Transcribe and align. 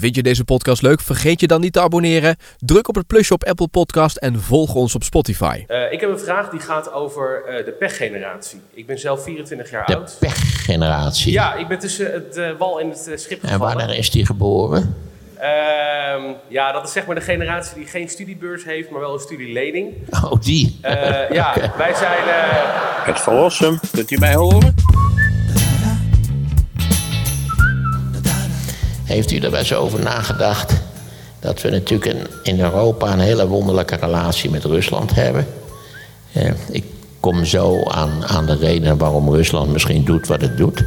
Vind 0.00 0.14
je 0.14 0.22
deze 0.22 0.44
podcast 0.44 0.82
leuk? 0.82 1.00
Vergeet 1.00 1.40
je 1.40 1.46
dan 1.46 1.60
niet 1.60 1.72
te 1.72 1.80
abonneren. 1.80 2.36
Druk 2.58 2.88
op 2.88 2.94
het 2.94 3.06
plusje 3.06 3.34
op 3.34 3.44
Apple 3.44 3.68
Podcast 3.68 4.16
en 4.16 4.40
volg 4.40 4.74
ons 4.74 4.94
op 4.94 5.02
Spotify. 5.02 5.64
Uh, 5.68 5.92
ik 5.92 6.00
heb 6.00 6.10
een 6.10 6.18
vraag 6.18 6.48
die 6.48 6.60
gaat 6.60 6.92
over 6.92 7.42
uh, 7.48 7.64
de 7.64 7.70
pechgeneratie. 7.70 8.60
Ik 8.74 8.86
ben 8.86 8.98
zelf 8.98 9.22
24 9.22 9.70
jaar 9.70 9.86
de 9.86 9.96
oud. 9.96 10.08
De 10.08 10.26
pechgeneratie? 10.26 11.32
Ja, 11.32 11.54
ik 11.54 11.68
ben 11.68 11.78
tussen 11.78 12.12
het 12.12 12.36
uh, 12.36 12.50
wal 12.58 12.80
en 12.80 12.88
het 12.88 12.98
schip 12.98 13.40
gevallen. 13.40 13.70
En 13.70 13.76
wanneer 13.76 13.98
is 13.98 14.10
die 14.10 14.26
geboren? 14.26 14.96
Ehm, 15.38 16.22
ja, 16.48 16.72
dat 16.72 16.84
is 16.84 16.92
zeg 16.92 17.06
maar 17.06 17.14
de 17.14 17.20
generatie 17.20 17.74
die 17.74 17.86
geen 17.86 18.08
studiebeurs 18.08 18.64
heeft, 18.64 18.90
maar 18.90 19.00
wel 19.00 19.14
een 19.14 19.20
studielening. 19.20 19.94
Oh, 20.10 20.40
die? 20.40 20.78
ja, 20.82 21.52
okay. 21.56 21.70
wij 21.76 21.94
zijn... 21.94 22.18
Het 23.04 23.20
verlossen, 23.20 23.80
kunt 23.92 24.10
u 24.10 24.18
mij 24.18 24.34
horen? 24.34 24.74
Heeft 29.10 29.30
u 29.30 29.38
er 29.38 29.50
wel 29.50 29.60
eens 29.60 29.74
over 29.74 30.00
nagedacht 30.00 30.72
dat 31.40 31.62
we 31.62 31.70
natuurlijk 31.70 32.16
in 32.42 32.60
Europa 32.60 33.12
een 33.12 33.18
hele 33.18 33.46
wonderlijke 33.46 33.96
relatie 33.96 34.50
met 34.50 34.64
Rusland 34.64 35.14
hebben? 35.14 35.46
Eh, 36.32 36.50
ik 36.70 36.84
kom 37.20 37.44
zo 37.44 37.82
aan, 37.82 38.26
aan 38.26 38.46
de 38.46 38.56
redenen 38.56 38.98
waarom 38.98 39.34
Rusland 39.34 39.72
misschien 39.72 40.04
doet 40.04 40.26
wat 40.26 40.40
het 40.40 40.56
doet. 40.56 40.84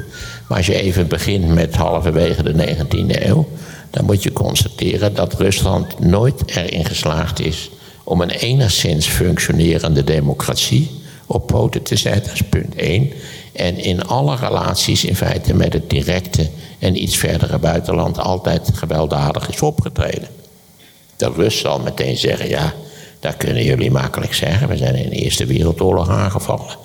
Maar 0.48 0.58
als 0.58 0.66
je 0.66 0.82
even 0.82 1.08
begint 1.08 1.48
met 1.48 1.76
halverwege 1.76 2.44
de 2.44 2.54
19e 2.54 3.26
eeuw, 3.28 3.48
dan 3.90 4.06
moet 4.06 4.24
je 4.24 4.34
constateren 4.34 5.14
dat 5.14 5.34
Rusland 5.34 6.00
nooit 6.00 6.42
erin 6.46 6.86
geslaagd 6.86 7.40
is 7.40 7.70
om 8.04 8.22
een 8.22 8.30
enigszins 8.30 9.08
functionerende 9.08 10.04
democratie 10.04 10.92
op 11.26 11.48
poten 11.48 11.84
te 11.84 11.96
zetten, 11.96 12.24
dat 12.24 12.34
is 12.34 12.44
punt 12.44 12.76
1. 12.76 13.12
En 13.54 13.78
in 13.78 14.04
alle 14.04 14.36
relaties 14.36 15.06
in 15.06 15.16
feite 15.16 15.54
met 15.54 15.74
het 15.74 15.90
directe 15.90 16.50
en 16.80 17.02
iets 17.02 17.18
verdere 17.18 17.58
buitenland 17.58 18.20
altijd 18.20 18.70
gewelddadig 18.74 19.50
is 19.50 19.62
opgetreden. 19.62 20.28
De 21.16 21.32
Rus 21.36 21.60
zal 21.60 21.80
meteen 21.80 22.18
zeggen, 22.18 22.50
ja, 22.50 22.74
dat 23.20 23.38
kunnen 23.38 23.64
jullie 23.64 23.92
makkelijk 23.92 24.34
zeggen. 24.34 24.68
We 24.68 24.78
zijn 24.78 24.96
in 24.96 25.10
de 25.10 25.16
Eerste 25.16 25.46
Wereldoorlog 25.46 26.10
aangevallen. 26.10 26.78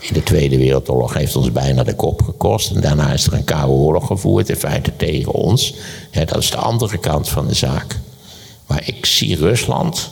In 0.00 0.14
de 0.14 0.22
Tweede 0.22 0.58
Wereldoorlog 0.58 1.14
heeft 1.14 1.36
ons 1.36 1.52
bijna 1.52 1.82
de 1.82 1.94
kop 1.94 2.22
gekost. 2.22 2.70
En 2.70 2.80
daarna 2.80 3.12
is 3.12 3.26
er 3.26 3.32
een 3.32 3.44
koude 3.44 3.72
oorlog 3.72 4.06
gevoerd, 4.06 4.48
in 4.48 4.56
feite 4.56 4.96
tegen 4.96 5.32
ons. 5.32 5.74
dat 6.10 6.36
is 6.36 6.50
de 6.50 6.56
andere 6.56 6.98
kant 6.98 7.28
van 7.28 7.46
de 7.46 7.54
zaak. 7.54 7.98
Maar 8.66 8.82
ik 8.84 9.06
zie 9.06 9.36
Rusland, 9.36 10.10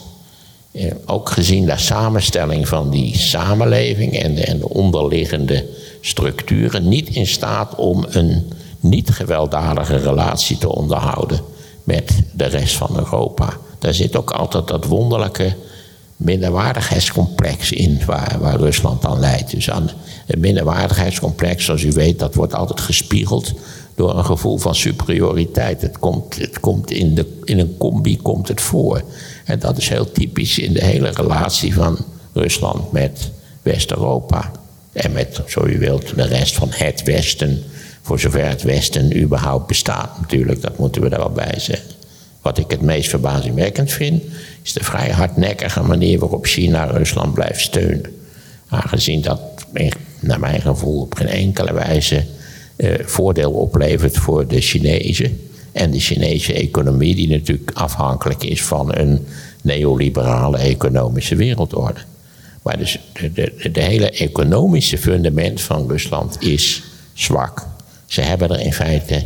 ook 1.05 1.29
gezien 1.29 1.65
de 1.65 1.77
samenstelling 1.77 2.67
van 2.67 2.89
die 2.89 3.17
samenleving 3.17 4.19
en 4.19 4.35
de, 4.35 4.43
en 4.43 4.59
de 4.59 4.69
onderliggende 4.69 5.65
structuren, 6.01 6.87
niet 6.87 7.09
in 7.09 7.27
staat 7.27 7.75
om 7.75 8.05
een 8.09 8.51
niet 8.79 9.09
gewelddadige 9.09 9.97
relatie 9.97 10.57
te 10.57 10.75
onderhouden 10.75 11.39
met 11.83 12.11
de 12.33 12.45
rest 12.45 12.75
van 12.75 12.97
Europa. 12.97 13.57
Daar 13.79 13.93
zit 13.93 14.15
ook 14.15 14.31
altijd 14.31 14.67
dat 14.67 14.85
wonderlijke 14.85 15.55
minderwaardigheidscomplex 16.17 17.71
in 17.71 18.01
waar, 18.05 18.37
waar 18.39 18.55
Rusland 18.55 19.01
dan 19.01 19.19
leidt. 19.19 19.51
Dus 19.51 19.69
aan 19.69 19.89
het 20.25 20.39
minderwaardigheidscomplex, 20.39 21.65
zoals 21.65 21.83
u 21.83 21.91
weet, 21.91 22.19
dat 22.19 22.35
wordt 22.35 22.53
altijd 22.53 22.81
gespiegeld 22.81 23.53
door 23.95 24.17
een 24.17 24.25
gevoel 24.25 24.57
van 24.57 24.75
superioriteit. 24.75 25.81
Het 25.81 25.99
komt, 25.99 26.37
het 26.37 26.59
komt 26.59 26.91
in, 26.91 27.15
de, 27.15 27.41
in 27.43 27.59
een 27.59 27.77
combi 27.77 28.17
komt 28.21 28.47
het 28.47 28.61
voor. 28.61 29.01
En 29.45 29.59
dat 29.59 29.77
is 29.77 29.89
heel 29.89 30.11
typisch 30.11 30.59
in 30.59 30.73
de 30.73 30.83
hele 30.83 31.09
relatie 31.09 31.73
van 31.73 32.05
Rusland 32.33 32.91
met 32.91 33.31
West-Europa. 33.61 34.51
En 34.93 35.11
met, 35.11 35.41
zo 35.47 35.65
u 35.65 35.79
wilt, 35.79 36.15
de 36.15 36.25
rest 36.25 36.55
van 36.55 36.69
het 36.71 37.03
Westen. 37.03 37.63
Voor 38.01 38.19
zover 38.19 38.47
het 38.47 38.61
Westen 38.61 39.21
überhaupt 39.21 39.67
bestaat 39.67 40.19
natuurlijk, 40.19 40.61
dat 40.61 40.77
moeten 40.77 41.01
we 41.01 41.09
daar 41.09 41.19
wel 41.19 41.31
bij 41.31 41.59
zeggen. 41.59 41.89
Wat 42.41 42.57
ik 42.57 42.71
het 42.71 42.81
meest 42.81 43.09
verbazingwekkend 43.09 43.91
vind, 43.91 44.23
is 44.63 44.73
de 44.73 44.83
vrij 44.83 45.09
hardnekkige 45.09 45.81
manier 45.81 46.19
waarop 46.19 46.45
China 46.45 46.83
Rusland 46.83 47.33
blijft 47.33 47.61
steunen. 47.61 48.13
Aangezien 48.69 49.21
dat, 49.21 49.41
naar 50.19 50.39
mijn 50.39 50.61
gevoel, 50.61 51.01
op 51.01 51.15
geen 51.15 51.27
enkele 51.27 51.73
wijze 51.73 52.25
eh, 52.75 52.93
voordeel 53.05 53.51
oplevert 53.51 54.17
voor 54.17 54.47
de 54.47 54.61
Chinezen. 54.61 55.39
En 55.75 55.91
de 55.91 55.99
Chinese 55.99 56.53
economie, 56.53 57.15
die 57.15 57.29
natuurlijk 57.29 57.71
afhankelijk 57.73 58.43
is 58.43 58.63
van 58.63 58.95
een 58.95 59.27
neoliberale 59.61 60.57
economische 60.57 61.35
wereldorde. 61.35 61.99
Maar 62.63 62.77
dus 62.77 62.99
de, 63.13 63.31
de, 63.31 63.71
de 63.71 63.81
hele 63.81 64.09
economische 64.09 64.97
fundament 64.97 65.61
van 65.61 65.87
Rusland 65.87 66.41
is 66.41 66.83
zwak. 67.13 67.67
Ze 68.05 68.21
hebben 68.21 68.49
er 68.49 68.59
in 68.59 68.73
feite, 68.73 69.25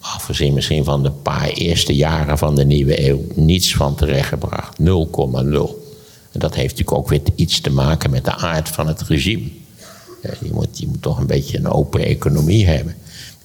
afgezien 0.00 0.54
misschien 0.54 0.84
van 0.84 1.02
de 1.02 1.10
paar 1.10 1.48
eerste 1.48 1.94
jaren 1.94 2.38
van 2.38 2.54
de 2.54 2.64
nieuwe 2.64 3.08
eeuw, 3.08 3.24
niets 3.34 3.74
van 3.74 3.94
terechtgebracht. 3.94 4.78
0,0. 4.80 4.84
En 4.84 6.40
dat 6.40 6.54
heeft 6.54 6.76
natuurlijk 6.76 6.92
ook 6.92 7.08
weer 7.08 7.22
iets 7.34 7.60
te 7.60 7.70
maken 7.70 8.10
met 8.10 8.24
de 8.24 8.34
aard 8.34 8.68
van 8.68 8.86
het 8.86 9.02
regime. 9.02 9.48
Je 10.22 10.52
moet, 10.52 10.78
je 10.78 10.86
moet 10.86 11.02
toch 11.02 11.18
een 11.18 11.26
beetje 11.26 11.58
een 11.58 11.68
open 11.68 12.04
economie 12.04 12.66
hebben. 12.66 12.94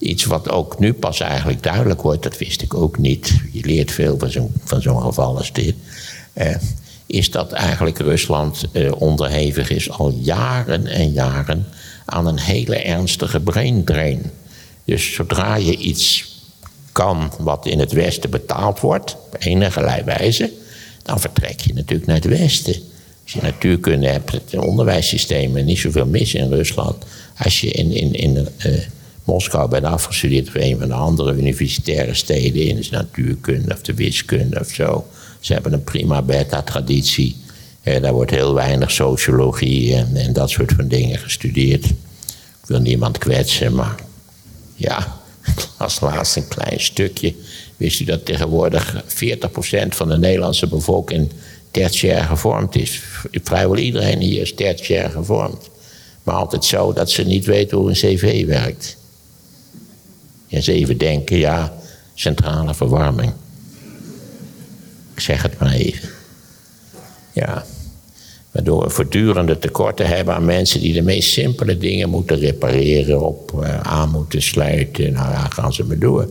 Iets 0.00 0.24
wat 0.24 0.50
ook 0.50 0.78
nu 0.78 0.92
pas 0.92 1.20
eigenlijk 1.20 1.62
duidelijk 1.62 2.02
wordt, 2.02 2.22
dat 2.22 2.38
wist 2.38 2.62
ik 2.62 2.74
ook 2.74 2.98
niet. 2.98 3.40
Je 3.52 3.64
leert 3.64 3.92
veel 3.92 4.18
van 4.18 4.30
zo'n 4.30 4.52
van 4.64 4.82
zo'n 4.82 5.02
geval 5.02 5.36
als 5.36 5.52
dit. 5.52 5.74
Eh, 6.32 6.56
is 7.06 7.30
dat 7.30 7.52
eigenlijk 7.52 7.98
Rusland 7.98 8.64
eh, 8.72 8.92
onderhevig 8.98 9.70
is 9.70 9.90
al 9.90 10.10
jaren 10.10 10.86
en 10.86 11.12
jaren 11.12 11.66
aan 12.04 12.26
een 12.26 12.38
hele 12.38 12.76
ernstige 12.76 13.40
brain 13.40 13.84
drain. 13.84 14.30
Dus 14.84 15.14
zodra 15.14 15.54
je 15.54 15.76
iets 15.76 16.38
kan 16.92 17.32
wat 17.38 17.66
in 17.66 17.78
het 17.78 17.92
Westen 17.92 18.30
betaald 18.30 18.80
wordt, 18.80 19.16
op 19.26 19.36
enige 19.38 20.02
wijze, 20.04 20.52
dan 21.02 21.20
vertrek 21.20 21.60
je 21.60 21.74
natuurlijk 21.74 22.06
naar 22.06 22.16
het 22.16 22.38
Westen. 22.38 22.74
Als 23.22 23.32
je 23.32 23.40
natuurkunde 23.42 24.08
hebt, 24.08 24.32
het 24.32 24.54
onderwijssysteem, 24.56 25.64
niet 25.64 25.78
zoveel 25.78 26.06
mis 26.06 26.34
in 26.34 26.48
Rusland. 26.48 27.04
Als 27.38 27.60
je 27.60 27.70
in, 27.70 27.92
in, 27.92 28.12
in 28.12 28.48
uh, 28.66 28.78
Moskou 29.30 29.68
bent 29.68 29.84
afgestudeerd 29.84 30.48
of 30.48 30.54
een 30.54 30.78
van 30.78 30.88
de 30.88 30.94
andere 30.94 31.32
universitaire 31.32 32.14
steden 32.14 32.62
in 32.62 32.76
de 32.76 32.88
natuurkunde 32.90 33.72
of 33.72 33.82
de 33.82 33.94
wiskunde 33.94 34.60
of 34.60 34.68
zo. 34.68 35.06
Ze 35.40 35.52
hebben 35.52 35.72
een 35.72 35.84
prima 35.84 36.22
beta-traditie. 36.22 37.36
Eh, 37.82 38.02
daar 38.02 38.12
wordt 38.12 38.30
heel 38.30 38.54
weinig 38.54 38.90
sociologie 38.90 39.94
en, 39.94 40.16
en 40.16 40.32
dat 40.32 40.50
soort 40.50 40.72
van 40.72 40.88
dingen 40.88 41.18
gestudeerd. 41.18 41.84
Ik 41.84 42.66
wil 42.66 42.80
niemand 42.80 43.18
kwetsen, 43.18 43.74
maar 43.74 43.94
ja, 44.74 45.20
als 45.78 46.00
laatste 46.00 46.40
een 46.40 46.48
klein 46.48 46.80
stukje. 46.80 47.34
Wist 47.76 48.00
u 48.00 48.04
dat 48.04 48.24
tegenwoordig 48.24 49.04
40% 49.06 49.88
van 49.88 50.08
de 50.08 50.18
Nederlandse 50.18 50.66
bevolking 50.66 51.30
tertiair 51.70 52.24
gevormd 52.24 52.76
is? 52.76 53.00
Vrijwel 53.30 53.76
iedereen 53.76 54.20
hier 54.20 54.40
is 54.40 54.54
tertiair 54.54 55.10
gevormd. 55.10 55.68
Maar 56.22 56.34
altijd 56.34 56.64
zo 56.64 56.92
dat 56.92 57.10
ze 57.10 57.22
niet 57.22 57.44
weten 57.44 57.78
hoe 57.78 57.88
een 57.88 57.94
cv 57.94 58.46
werkt. 58.46 58.98
En 60.50 60.62
ze 60.62 60.72
even 60.72 60.98
denken, 60.98 61.38
ja, 61.38 61.72
centrale 62.14 62.74
verwarming. 62.74 63.32
Ik 65.14 65.20
zeg 65.20 65.42
het 65.42 65.58
maar 65.58 65.72
even. 65.72 66.08
Ja. 67.32 67.64
Waardoor 68.50 68.82
we 68.82 68.90
voortdurende 68.90 69.58
tekorten 69.58 70.06
hebben 70.06 70.34
aan 70.34 70.44
mensen 70.44 70.80
die 70.80 70.92
de 70.92 71.02
meest 71.02 71.30
simpele 71.30 71.78
dingen 71.78 72.08
moeten 72.08 72.38
repareren, 72.38 73.20
op 73.20 73.52
uh, 73.60 73.80
aan 73.80 74.10
moeten 74.10 74.42
sluiten. 74.42 75.12
Nou 75.12 75.30
ja, 75.30 75.48
gaan 75.48 75.72
ze 75.72 75.84
maar 75.84 75.98
door. 75.98 76.30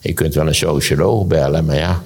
Je 0.00 0.12
kunt 0.12 0.34
wel 0.34 0.46
een 0.46 0.54
socioloog 0.54 1.26
bellen, 1.26 1.64
maar 1.64 1.76
ja, 1.76 2.02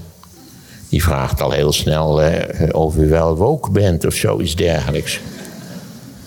die 0.88 1.02
vraagt 1.02 1.40
al 1.40 1.50
heel 1.50 1.72
snel 1.72 2.22
uh, 2.22 2.38
of 2.72 2.96
u 2.96 3.08
wel 3.08 3.36
woke 3.36 3.70
bent 3.70 4.06
of 4.06 4.14
zoiets 4.14 4.56
dergelijks. 4.56 5.20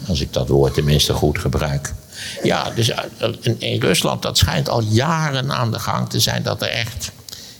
Als 0.07 0.21
ik 0.21 0.33
dat 0.33 0.47
woord 0.47 0.73
tenminste 0.73 1.13
goed 1.13 1.39
gebruik. 1.39 1.93
Ja, 2.43 2.71
dus 2.75 2.91
in, 3.41 3.55
in 3.59 3.81
Rusland, 3.81 4.21
dat 4.21 4.37
schijnt 4.37 4.69
al 4.69 4.81
jaren 4.81 5.51
aan 5.51 5.71
de 5.71 5.79
gang 5.79 6.09
te 6.09 6.19
zijn 6.19 6.43
dat 6.43 6.61
er 6.61 6.69
echt 6.69 7.11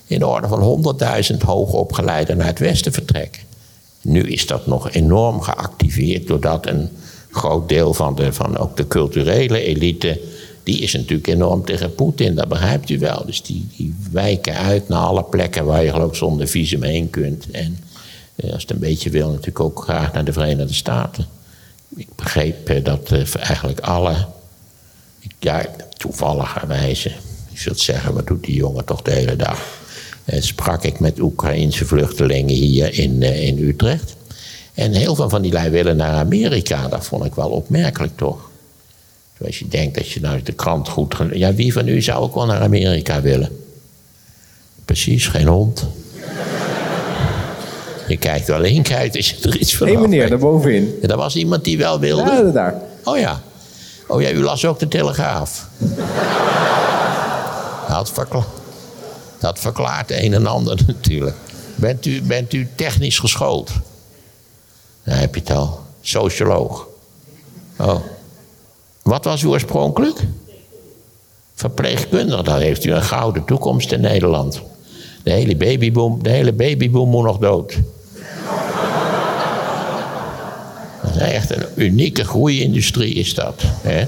in 0.05 0.19
de 0.19 0.27
orde 0.27 0.47
van 0.47 0.95
100.000 1.31 1.37
hoogopgeleiden 1.37 2.37
naar 2.37 2.47
het 2.47 2.59
westen 2.59 2.93
vertrekken. 2.93 3.41
Nu 4.01 4.21
is 4.21 4.47
dat 4.47 4.67
nog 4.67 4.91
enorm 4.91 5.41
geactiveerd 5.41 6.27
doordat 6.27 6.67
een 6.67 6.89
groot 7.31 7.69
deel 7.69 7.93
van, 7.93 8.15
de, 8.15 8.33
van 8.33 8.57
ook 8.57 8.77
de 8.77 8.87
culturele 8.87 9.61
elite. 9.61 10.19
die 10.63 10.81
is 10.81 10.93
natuurlijk 10.93 11.27
enorm 11.27 11.65
tegen 11.65 11.95
Poetin, 11.95 12.35
dat 12.35 12.47
begrijpt 12.47 12.89
u 12.89 12.99
wel. 12.99 13.23
Dus 13.25 13.41
die, 13.41 13.67
die 13.77 13.95
wijken 14.11 14.55
uit 14.55 14.87
naar 14.89 14.99
alle 14.99 15.23
plekken 15.23 15.65
waar 15.65 15.83
je 15.83 15.91
geloof 15.91 16.15
zonder 16.15 16.47
visum 16.47 16.83
heen 16.83 17.09
kunt. 17.09 17.51
En 17.51 17.77
eh, 18.35 18.53
als 18.53 18.61
het 18.61 18.71
een 18.71 18.79
beetje 18.79 19.09
wil, 19.09 19.27
natuurlijk 19.27 19.59
ook 19.59 19.83
graag 19.83 20.13
naar 20.13 20.25
de 20.25 20.33
Verenigde 20.33 20.73
Staten. 20.73 21.25
Ik 21.95 22.15
begreep 22.15 22.69
eh, 22.69 22.83
dat 22.83 23.11
eh, 23.11 23.35
eigenlijk 23.35 23.79
alle. 23.79 24.27
Ja, 25.43 25.65
toevalligerwijze. 25.97 27.11
Je 27.49 27.59
zult 27.59 27.79
zeggen, 27.79 28.13
wat 28.13 28.27
doet 28.27 28.43
die 28.43 28.55
jongen 28.55 28.85
toch 28.85 29.01
de 29.01 29.11
hele 29.11 29.35
dag? 29.35 29.59
Eh, 30.25 30.41
sprak 30.41 30.83
ik 30.83 30.99
met 30.99 31.19
Oekraïnse 31.19 31.85
vluchtelingen 31.85 32.55
hier 32.55 32.99
in, 32.99 33.23
eh, 33.23 33.47
in 33.47 33.57
Utrecht. 33.57 34.15
En 34.73 34.91
heel 34.91 35.15
veel 35.15 35.29
van 35.29 35.41
die 35.41 35.51
lui 35.51 35.69
willen 35.69 35.97
naar 35.97 36.13
Amerika. 36.13 36.87
Dat 36.87 37.05
vond 37.05 37.25
ik 37.25 37.35
wel 37.35 37.49
opmerkelijk 37.49 38.17
toch. 38.17 38.49
Als 39.45 39.59
je 39.59 39.67
denkt 39.67 39.95
dat 39.95 40.09
je 40.09 40.19
nou 40.19 40.41
de 40.41 40.51
krant 40.51 40.87
goed... 40.89 41.15
Ja, 41.33 41.53
wie 41.53 41.73
van 41.73 41.87
u 41.87 42.01
zou 42.01 42.23
ook 42.23 42.35
wel 42.35 42.45
naar 42.45 42.61
Amerika 42.61 43.21
willen? 43.21 43.49
Precies, 44.85 45.27
geen 45.27 45.47
hond. 45.47 45.87
Je 48.07 48.17
kijkt 48.17 48.47
wel 48.47 48.59
link 48.59 48.91
uit 48.91 49.15
als 49.15 49.29
je 49.29 49.49
er 49.49 49.57
iets 49.57 49.75
van 49.75 49.95
af 49.95 50.01
meneer, 50.01 50.19
weet. 50.19 50.29
daar 50.29 50.39
bovenin. 50.39 50.97
Ja, 51.01 51.07
dat 51.07 51.17
was 51.17 51.35
iemand 51.35 51.63
die 51.63 51.77
wel 51.77 51.99
wilde. 51.99 52.31
Ja, 52.31 52.41
daar. 52.41 52.81
Oh 53.03 53.17
ja. 53.17 53.41
Oh 54.11 54.21
ja, 54.21 54.31
u 54.31 54.41
las 54.43 54.65
ook 54.65 54.79
de 54.79 54.87
Telegraaf. 54.87 55.67
Dat, 57.87 58.09
verkla 58.11 58.43
dat 59.39 59.59
verklaart 59.59 60.11
een 60.11 60.33
en 60.33 60.47
ander 60.47 60.79
natuurlijk. 60.87 61.35
Bent 61.75 62.05
u, 62.05 62.21
bent 62.21 62.53
u 62.53 62.69
technisch 62.75 63.19
geschoold? 63.19 63.71
Dan 65.03 65.15
heb 65.15 65.35
je 65.35 65.41
het 65.41 65.51
al. 65.51 65.79
Socioloog. 66.01 66.87
Oh. 67.77 67.95
Wat 69.01 69.25
was 69.25 69.41
u 69.41 69.47
oorspronkelijk? 69.47 70.19
Verpleegkundige. 71.55 72.43
Dan 72.43 72.59
heeft 72.59 72.85
u 72.85 72.91
een 72.91 73.03
gouden 73.03 73.45
toekomst 73.45 73.91
in 73.91 74.01
Nederland. 74.01 74.61
De 75.23 75.31
hele 75.31 75.55
babyboom, 75.55 76.23
de 76.23 76.29
hele 76.29 76.53
babyboom 76.53 77.09
moet 77.09 77.23
nog 77.23 77.37
dood. 77.37 77.77
Dat 81.01 81.03
is 81.03 81.09
echt 81.25 81.55
een 81.55 81.65
unieke 81.75 82.23
groeiindustrie 82.23 83.13
is 83.13 83.33
dat. 83.33 83.63
Hè? 83.81 84.05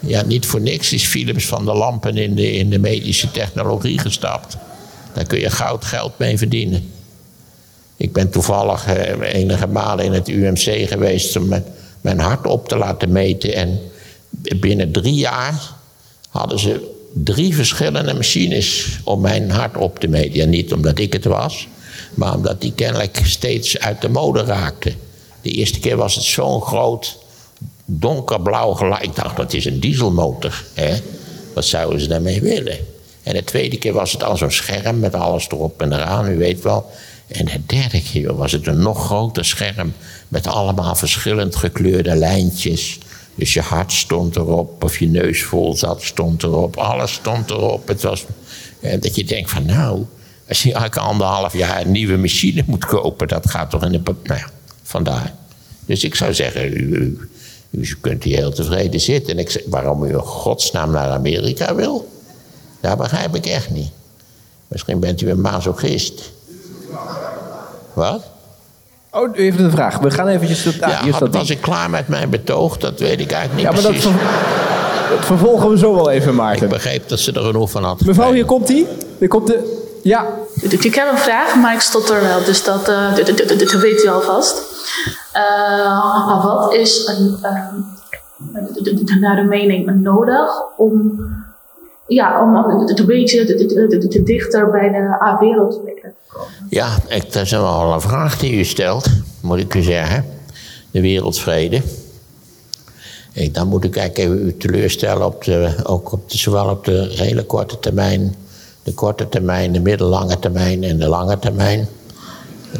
Ja, 0.00 0.22
niet 0.22 0.46
voor 0.46 0.60
niks 0.60 0.92
is 0.92 1.04
Philips 1.04 1.46
van 1.46 1.64
de 1.64 1.74
Lampen 1.74 2.16
in 2.16 2.34
de, 2.34 2.52
in 2.52 2.70
de 2.70 2.78
medische 2.78 3.30
technologie 3.30 3.98
gestapt. 3.98 4.56
Daar 5.14 5.26
kun 5.26 5.40
je 5.40 5.50
goud 5.50 5.84
geld 5.84 6.18
mee 6.18 6.38
verdienen. 6.38 6.90
Ik 7.96 8.12
ben 8.12 8.30
toevallig 8.30 8.86
eh, 8.86 9.34
enige 9.34 9.66
malen 9.66 10.04
in 10.04 10.12
het 10.12 10.28
UMC 10.28 10.88
geweest 10.88 11.36
om 11.36 11.62
mijn, 12.00 12.18
hart 12.18 12.46
op 12.46 12.68
te 12.68 12.76
laten 12.76 13.12
meten. 13.12 13.54
En 13.54 13.80
binnen 14.60 14.92
drie 14.92 15.14
jaar 15.14 15.62
hadden 16.28 16.58
ze 16.58 16.92
drie 17.12 17.54
verschillende 17.54 18.14
machines 18.14 18.98
om 19.04 19.20
mijn 19.20 19.50
hart 19.50 19.76
op 19.76 19.98
te 19.98 20.08
meten. 20.08 20.34
Ja, 20.34 20.44
niet 20.44 20.72
omdat 20.72 20.98
ik 20.98 21.12
het 21.12 21.24
was, 21.24 21.68
maar 22.14 22.34
omdat 22.34 22.60
die 22.60 22.72
kennelijk 22.72 23.20
steeds 23.22 23.78
uit 23.78 24.00
de 24.00 24.08
mode 24.08 24.44
raakte. 24.44 24.92
De 25.44 25.50
eerste 25.50 25.78
keer 25.78 25.96
was 25.96 26.14
het 26.14 26.24
zo'n 26.24 26.62
groot 26.62 27.18
donkerblauw 27.84 28.72
geluid. 28.72 29.02
Ik 29.02 29.14
dacht, 29.14 29.36
dat 29.36 29.52
is 29.52 29.64
een 29.64 29.80
dieselmotor. 29.80 30.64
Hè? 30.74 30.96
Wat 31.54 31.64
zouden 31.64 32.00
ze 32.00 32.08
daarmee 32.08 32.40
willen? 32.40 32.78
En 33.22 33.34
de 33.34 33.44
tweede 33.44 33.78
keer 33.78 33.92
was 33.92 34.12
het 34.12 34.22
al 34.22 34.36
zo'n 34.36 34.50
scherm 34.50 34.98
met 34.98 35.14
alles 35.14 35.48
erop 35.50 35.82
en 35.82 35.92
eraan, 35.92 36.30
u 36.30 36.36
weet 36.36 36.62
wel. 36.62 36.90
En 37.26 37.44
de 37.44 37.60
derde 37.66 38.02
keer 38.02 38.34
was 38.34 38.52
het 38.52 38.66
een 38.66 38.82
nog 38.82 39.04
groter 39.04 39.44
scherm 39.44 39.94
met 40.28 40.46
allemaal 40.46 40.94
verschillend 40.94 41.56
gekleurde 41.56 42.14
lijntjes. 42.14 42.98
Dus 43.34 43.54
je 43.54 43.60
hart 43.60 43.92
stond 43.92 44.36
erop, 44.36 44.84
of 44.84 44.98
je 44.98 45.08
neus 45.08 45.42
vol 45.42 45.76
zat, 45.76 46.02
stond 46.02 46.42
erop. 46.42 46.76
Alles 46.76 47.12
stond 47.12 47.50
erop. 47.50 47.88
Het 47.88 48.02
was 48.02 48.24
dat 48.80 49.16
je 49.16 49.24
denkt 49.24 49.50
van 49.50 49.64
nou, 49.64 50.04
als 50.48 50.62
je 50.62 50.72
elke 50.72 51.00
anderhalf 51.00 51.52
jaar 51.52 51.80
een 51.80 51.90
nieuwe 51.90 52.16
machine 52.16 52.62
moet 52.66 52.84
kopen, 52.84 53.28
dat 53.28 53.50
gaat 53.50 53.70
toch 53.70 53.84
in 53.84 53.92
de... 53.92 54.00
Nou 54.22 54.40
ja, 54.40 54.50
vandaar. 54.94 55.32
Dus 55.86 56.04
ik 56.04 56.14
zou 56.14 56.34
zeggen, 56.34 56.64
u, 56.72 56.94
u, 56.96 57.28
u 57.70 57.96
kunt 58.00 58.22
hier 58.24 58.36
heel 58.36 58.52
tevreden 58.52 59.00
zitten. 59.00 59.32
En 59.32 59.38
ik 59.38 59.50
zeg, 59.50 59.62
waarom 59.66 60.04
u 60.04 60.08
in 60.08 60.14
godsnaam 60.18 60.90
naar 60.90 61.08
Amerika 61.10 61.74
wil, 61.74 62.08
dat 62.80 62.98
begrijp 62.98 63.34
ik 63.36 63.46
echt 63.46 63.70
niet. 63.70 63.90
Misschien 64.68 65.00
bent 65.00 65.20
u 65.20 65.30
een 65.30 65.40
masochist. 65.40 66.32
Wat? 67.92 68.22
Oh, 69.10 69.36
u 69.36 69.42
heeft 69.42 69.58
een 69.58 69.70
vraag. 69.70 69.98
We 69.98 70.10
gaan 70.10 70.28
eventjes... 70.28 70.62
Tot, 70.62 70.82
ah, 70.82 70.90
ja, 70.90 71.02
hier 71.02 71.12
had- 71.12 71.34
was 71.34 71.50
ik 71.50 71.60
klaar 71.60 71.90
met 71.90 72.08
mijn 72.08 72.30
betoog? 72.30 72.76
Dat 72.78 72.98
weet 73.00 73.20
ik 73.20 73.30
eigenlijk 73.32 73.66
Ja, 73.68 73.72
niet 73.74 73.82
maar 73.82 73.92
dat, 73.92 74.00
precies. 74.02 74.20
ver- 74.20 75.10
dat 75.16 75.24
vervolgen 75.24 75.70
we 75.70 75.78
zo 75.78 75.94
wel 75.94 76.10
even, 76.10 76.30
Ik 76.30 76.36
Maarten. 76.36 76.68
begreep 76.68 77.08
dat 77.08 77.18
ze 77.18 77.32
er 77.32 77.42
genoeg 77.42 77.70
van 77.70 77.84
had. 77.84 78.04
Mevrouw, 78.04 78.32
hier 78.32 78.44
komt 78.44 78.68
hij. 78.68 78.86
Er 79.20 79.28
komt 79.28 79.46
de... 79.46 79.82
Ja, 80.04 80.26
Ik 80.60 80.94
heb 80.94 81.10
een 81.12 81.18
vraag, 81.18 81.54
maar 81.56 81.74
ik 81.74 81.80
stotter 81.80 82.20
wel, 82.20 82.44
dus 82.44 82.64
dat, 82.64 82.88
eh, 82.88 83.14
dat, 83.16 83.26
dat, 83.26 83.38
dat- 83.48 83.58
dat 83.58 83.72
weet 83.72 84.04
u 84.04 84.08
alvast. 84.08 84.62
Eh, 85.32 86.44
wat 86.44 86.72
is 86.74 87.06
een, 87.06 87.38
ehm, 87.42 89.20
naar 89.20 89.36
de 89.36 89.42
mening 89.48 90.00
nodig 90.02 90.62
om, 90.76 91.20
ja, 92.06 92.42
om 92.42 92.54
een 92.56 93.06
beetje 93.06 93.44
te- 93.44 93.54
te- 93.54 93.86
te- 93.98 94.08
te 94.08 94.22
dichter 94.22 94.70
bij 94.70 94.88
de 94.88 95.22
A-wereld 95.22 95.72
te 95.72 96.12
komen? 96.28 96.48
Ja, 96.68 96.88
ik, 97.08 97.32
dat 97.32 97.42
is 97.42 97.50
wel 97.50 97.92
een 97.92 98.00
vraag 98.00 98.38
die 98.38 98.58
u 98.58 98.64
stelt, 98.64 99.06
moet 99.42 99.58
ik 99.58 99.74
u 99.74 99.82
zeggen. 99.82 100.24
De 100.90 101.00
wereldvrede. 101.00 101.82
Ik, 103.32 103.54
dan 103.54 103.68
moet 103.68 103.84
ik 103.84 103.96
eigenlijk 103.96 104.30
even 104.30 104.46
u 104.46 104.56
teleurstellen, 104.56 105.26
op 105.26 105.44
de, 105.44 105.74
ook 105.84 106.12
op 106.12 106.30
de, 106.30 106.38
zowel 106.38 106.68
op 106.68 106.84
de 106.84 107.12
hele 107.16 107.44
korte 107.44 107.78
termijn, 107.78 108.34
de 108.84 108.94
korte 108.94 109.28
termijn, 109.28 109.72
de 109.72 109.80
middellange 109.80 110.38
termijn 110.38 110.84
en 110.84 110.98
de 110.98 111.08
lange 111.08 111.38
termijn. 111.38 111.88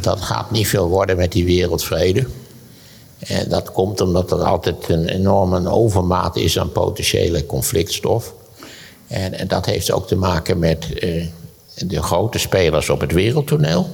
Dat 0.01 0.21
gaat 0.21 0.51
niet 0.51 0.69
veel 0.69 0.89
worden 0.89 1.17
met 1.17 1.33
die 1.33 1.45
wereldvrede. 1.45 2.27
En 3.19 3.49
dat 3.49 3.73
komt 3.73 4.01
omdat 4.01 4.31
er 4.31 4.43
altijd 4.43 4.89
een 4.89 5.09
enorme 5.09 5.71
overmaat 5.71 6.37
is 6.37 6.59
aan 6.59 6.73
potentiële 6.73 7.47
conflictstof. 7.47 8.35
En, 9.07 9.49
dat 9.49 9.67
heeft 9.67 9.91
ook 9.91 10.07
te 10.07 10.17
maken 10.17 10.59
met 10.59 10.99
eh, 10.99 11.27
de 11.75 12.03
grote 12.03 12.39
spelers 12.39 12.91
op 12.91 13.01
het 13.01 13.13
wereldtoneel. 13.13 13.89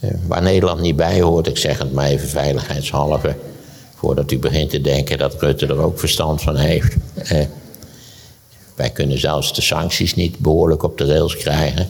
Eh, 0.00 0.10
waar 0.26 0.42
Nederland 0.42 0.80
niet 0.80 0.96
bij 0.96 1.20
hoort, 1.20 1.46
ik 1.46 1.56
zeg 1.56 1.78
het 1.78 1.92
maar 1.92 2.06
even 2.06 2.28
veiligheidshalve. 2.28 3.34
Voordat 3.94 4.30
u 4.30 4.38
begint 4.38 4.70
te 4.70 4.80
denken 4.80 5.18
dat 5.18 5.42
Rutte 5.42 5.66
er 5.66 5.78
ook 5.78 5.98
verstand 5.98 6.42
van 6.42 6.56
heeft. 6.56 6.94
Eh, 7.14 7.40
wij 8.76 8.90
kunnen 8.90 9.18
zelfs 9.18 9.54
de 9.54 9.62
sancties 9.62 10.14
niet 10.14 10.38
behoorlijk 10.38 10.82
op 10.82 10.98
de 10.98 11.04
rails 11.04 11.36
krijgen. 11.36 11.88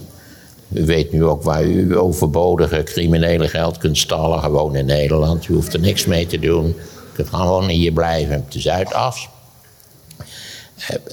U 0.69 0.85
weet 0.85 1.13
nu 1.13 1.25
ook 1.25 1.43
waar 1.43 1.65
u 1.65 1.99
overbodige 1.99 2.83
criminele 2.83 3.49
geld 3.49 3.79
kunt 3.79 3.99
stallen, 3.99 4.41
gewoon 4.41 4.77
in 4.77 4.87
Nederland. 4.87 5.49
U 5.49 5.55
hoeft 5.55 5.75
er 5.75 5.81
niks 5.81 6.05
mee 6.07 6.27
te 6.27 6.39
doen. 6.39 6.67
U 6.67 6.75
kunt 7.15 7.29
gewoon 7.29 7.69
hier 7.69 7.93
blijven 7.93 8.37
op 8.37 8.53
de 8.53 8.61
Zuidas. 8.61 9.29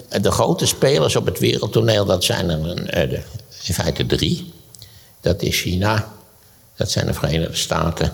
Eh, 0.09 0.21
De 0.21 0.31
grote 0.31 0.65
spelers 0.65 1.15
op 1.15 1.25
het 1.25 1.39
wereldtoneel, 1.39 2.05
dat 2.05 2.23
zijn 2.23 2.49
er 2.49 2.85
eh, 2.85 3.11
in 3.63 3.73
feite 3.73 4.05
drie. 4.05 4.53
Dat 5.21 5.41
is 5.41 5.61
China, 5.61 6.11
dat 6.75 6.91
zijn 6.91 7.05
de 7.05 7.13
Verenigde 7.13 7.55
Staten 7.55 8.13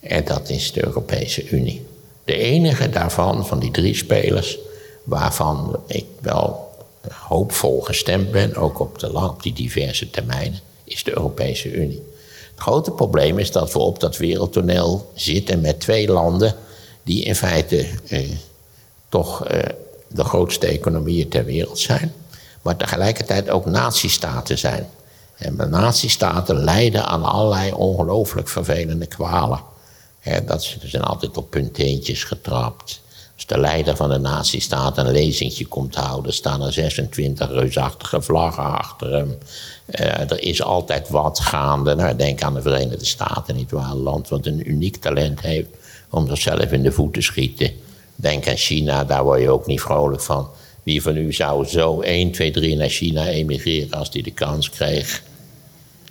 en 0.00 0.24
dat 0.24 0.48
is 0.48 0.72
de 0.72 0.84
Europese 0.84 1.48
Unie. 1.48 1.86
De 2.24 2.36
enige 2.36 2.88
daarvan, 2.88 3.46
van 3.46 3.58
die 3.58 3.70
drie 3.70 3.94
spelers, 3.94 4.58
waarvan 5.04 5.80
ik 5.86 6.04
wel 6.20 6.73
hoopvol 7.12 7.80
gestemd 7.80 8.30
ben, 8.30 8.56
ook 8.56 8.78
op, 8.78 8.98
de, 8.98 9.12
op 9.12 9.42
die 9.42 9.52
diverse 9.52 10.10
termijnen, 10.10 10.60
is 10.84 11.04
de 11.04 11.16
Europese 11.16 11.72
Unie. 11.72 12.02
Het 12.50 12.62
grote 12.62 12.90
probleem 12.90 13.38
is 13.38 13.50
dat 13.50 13.72
we 13.72 13.78
op 13.78 14.00
dat 14.00 14.16
wereldtoneel 14.16 15.10
zitten 15.14 15.60
met 15.60 15.80
twee 15.80 16.08
landen 16.08 16.54
die 17.02 17.24
in 17.24 17.34
feite 17.34 17.86
eh, 18.08 18.30
toch 19.08 19.46
eh, 19.46 19.62
de 20.08 20.24
grootste 20.24 20.66
economieën 20.66 21.28
ter 21.28 21.44
wereld 21.44 21.78
zijn, 21.78 22.12
maar 22.62 22.76
tegelijkertijd 22.76 23.50
ook 23.50 23.66
natiestaten 23.66 24.58
zijn. 24.58 24.88
En 25.36 25.56
de 25.56 25.66
natiestaten 25.66 26.64
lijden 26.64 27.06
aan 27.06 27.24
allerlei 27.24 27.72
ongelooflijk 27.72 28.48
vervelende 28.48 29.06
kwalen. 29.06 29.60
Hè, 30.20 30.44
dat 30.44 30.64
ze 30.64 30.78
zijn 30.82 31.02
altijd 31.02 31.36
op 31.36 31.50
punteentjes 31.50 32.24
getrapt. 32.24 33.00
Als 33.44 33.56
de 33.56 33.60
leider 33.60 33.96
van 33.96 34.10
de 34.10 34.18
natiestaat 34.18 34.98
een 34.98 35.10
lezingje 35.10 35.66
komt 35.66 35.94
houden, 35.94 36.32
staan 36.32 36.62
er 36.62 36.72
26 36.72 37.50
reusachtige 37.50 38.22
vlaggen 38.22 38.78
achter 38.78 39.12
hem. 39.12 39.38
Eh, 39.86 40.30
er 40.30 40.42
is 40.42 40.62
altijd 40.62 41.08
wat 41.08 41.40
gaande. 41.40 41.94
Nou, 41.94 42.16
denk 42.16 42.42
aan 42.42 42.54
de 42.54 42.62
Verenigde 42.62 43.04
Staten, 43.04 43.54
niet 43.54 43.70
waar? 43.70 43.90
Een 43.90 43.96
land 43.96 44.28
wat 44.28 44.46
een 44.46 44.70
uniek 44.70 44.96
talent 44.96 45.40
heeft 45.40 45.68
om 46.10 46.28
zichzelf 46.28 46.72
in 46.72 46.82
de 46.82 46.92
voet 46.92 47.12
te 47.12 47.20
schieten. 47.20 47.70
Denk 48.16 48.48
aan 48.48 48.56
China, 48.56 49.04
daar 49.04 49.24
word 49.24 49.40
je 49.40 49.50
ook 49.50 49.66
niet 49.66 49.80
vrolijk 49.80 50.22
van. 50.22 50.48
Wie 50.82 51.02
van 51.02 51.16
u 51.16 51.32
zou 51.32 51.66
zo 51.66 52.00
1, 52.00 52.32
2, 52.32 52.50
3 52.50 52.76
naar 52.76 52.88
China 52.88 53.26
emigreren 53.26 53.98
als 53.98 54.10
die 54.10 54.22
de 54.22 54.32
kans 54.32 54.70
kreeg? 54.70 55.22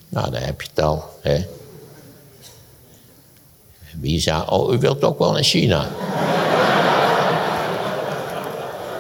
Nou, 0.10 0.32
daar 0.32 0.46
heb 0.46 0.62
je 0.62 0.68
het 0.74 0.84
al. 0.84 1.04
Hè? 1.22 1.46
Wie 4.00 4.20
zou... 4.20 4.50
Oh, 4.50 4.74
u 4.74 4.78
wilt 4.78 5.04
ook 5.04 5.20
wel 5.20 5.32
naar 5.32 5.44
China? 5.44 5.90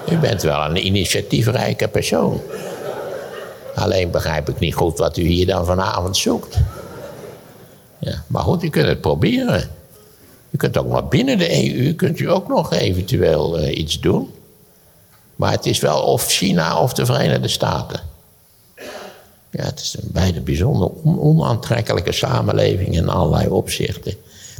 U 0.09 0.17
bent 0.17 0.41
wel 0.41 0.65
een 0.65 0.85
initiatiefrijke 0.85 1.87
persoon. 1.87 2.41
Alleen 3.75 4.11
begrijp 4.11 4.49
ik 4.49 4.59
niet 4.59 4.73
goed 4.75 4.97
wat 4.97 5.17
u 5.17 5.21
hier 5.23 5.45
dan 5.45 5.65
vanavond 5.65 6.17
zoekt. 6.17 6.57
Ja, 7.99 8.23
maar 8.27 8.43
goed, 8.43 8.63
u 8.63 8.69
kunt 8.69 8.87
het 8.87 9.01
proberen. 9.01 9.69
U 10.49 10.57
kunt 10.57 10.77
ook 10.77 10.87
nog 10.87 11.09
binnen 11.09 11.37
de 11.37 11.75
EU 11.75 11.93
kunt 11.93 12.19
u 12.19 12.29
ook 12.29 12.47
nog 12.47 12.73
eventueel 12.73 13.57
eh, 13.57 13.77
iets 13.77 13.99
doen. 13.99 14.31
Maar 15.35 15.51
het 15.51 15.65
is 15.65 15.79
wel 15.79 16.01
of 16.01 16.27
China 16.27 16.79
of 16.79 16.93
de 16.93 17.05
Verenigde 17.05 17.47
Staten. 17.47 17.99
Ja, 19.49 19.63
het 19.63 19.79
is 19.79 19.95
een 20.01 20.09
beide 20.11 20.41
bijzonder 20.41 20.89
on- 21.03 21.19
onaantrekkelijke 21.19 22.11
samenleving 22.11 22.95
in 22.95 23.09
allerlei 23.09 23.47
opzichten. 23.49 24.13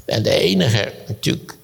En 0.05 0.23
de 0.23 0.39
enige 0.39 0.93
natuurlijk, 1.07 1.55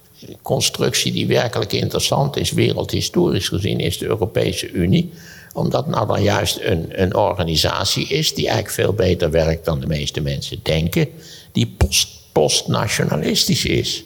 constructie 0.42 1.12
die 1.12 1.28
werkelijk 1.28 1.74
interessant 1.74 2.38
is, 2.38 2.52
wereldhistorisch 2.52 3.48
gezien, 3.48 3.80
is 3.80 3.98
de 3.98 4.06
Europese 4.06 4.72
Unie. 4.72 5.12
Omdat 5.54 5.88
nou 5.88 6.08
dan 6.08 6.24
juist 6.24 6.60
een, 6.62 7.02
een 7.02 7.16
organisatie 7.16 8.08
is 8.08 8.34
die 8.34 8.46
eigenlijk 8.46 8.76
veel 8.76 8.94
beter 8.94 9.32
werkt 9.32 9.66
dan 9.66 9.80
de 9.80 9.88
meeste 9.88 10.22
mensen 10.22 10.60
denken. 10.64 11.08
Die 11.52 11.76
post, 11.78 12.08
postnationalistisch 12.32 13.66
is. 13.66 14.04